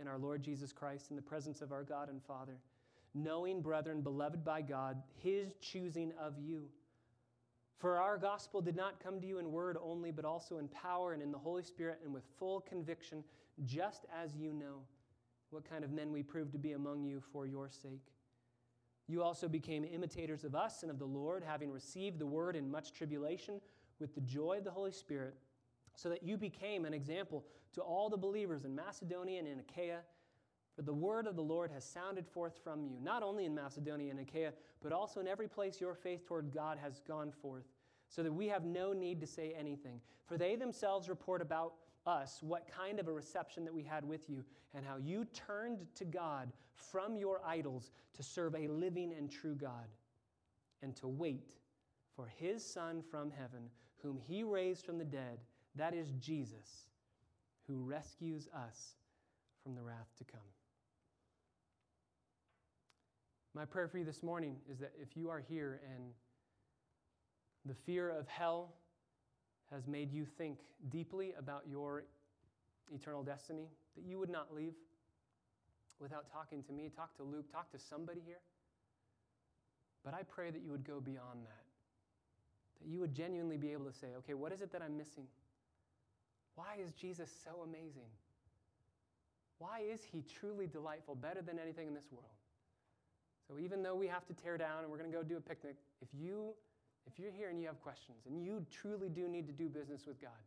[0.00, 2.58] in our Lord Jesus Christ in the presence of our God and Father
[3.14, 6.68] knowing brethren beloved by God his choosing of you
[7.78, 11.12] For our gospel did not come to you in word only, but also in power
[11.12, 13.24] and in the Holy Spirit and with full conviction,
[13.64, 14.82] just as you know
[15.50, 18.12] what kind of men we proved to be among you for your sake.
[19.08, 22.70] You also became imitators of us and of the Lord, having received the word in
[22.70, 23.60] much tribulation
[23.98, 25.34] with the joy of the Holy Spirit,
[25.94, 30.00] so that you became an example to all the believers in Macedonia and in Achaia.
[30.76, 34.10] For the word of the Lord has sounded forth from you, not only in Macedonia
[34.10, 37.64] and Achaia, but also in every place your faith toward God has gone forth,
[38.08, 40.00] so that we have no need to say anything.
[40.26, 41.74] For they themselves report about
[42.06, 44.44] us what kind of a reception that we had with you,
[44.74, 49.54] and how you turned to God from your idols to serve a living and true
[49.54, 49.88] God,
[50.82, 51.54] and to wait
[52.14, 53.70] for his Son from heaven,
[54.02, 55.38] whom he raised from the dead,
[55.74, 56.88] that is Jesus,
[57.66, 58.94] who rescues us
[59.62, 60.40] from the wrath to come.
[63.54, 66.12] My prayer for you this morning is that if you are here and
[67.64, 68.74] the fear of hell
[69.72, 70.58] has made you think
[70.88, 72.04] deeply about your
[72.92, 74.74] eternal destiny, that you would not leave
[76.00, 78.40] without talking to me, talk to Luke, talk to somebody here.
[80.04, 81.64] But I pray that you would go beyond that.
[82.80, 85.26] That you would genuinely be able to say, okay, what is it that I'm missing?
[86.54, 88.08] Why is Jesus so amazing?
[89.58, 92.30] Why is he truly delightful, better than anything in this world?
[93.48, 95.40] So even though we have to tear down and we're going to go do a
[95.40, 96.54] picnic, if you
[97.10, 100.06] if you're here and you have questions and you truly do need to do business
[100.06, 100.44] with God,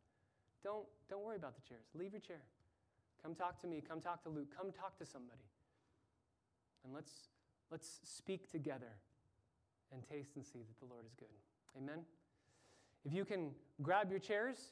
[0.63, 1.85] don't don't worry about the chairs.
[1.95, 2.41] Leave your chair.
[3.23, 5.45] Come talk to me, come talk to Luke, come talk to somebody.
[6.83, 7.29] And let's
[7.71, 8.93] let's speak together
[9.91, 11.27] and taste and see that the Lord is good.
[11.77, 12.05] Amen.
[13.03, 13.51] If you can
[13.81, 14.69] grab your chairs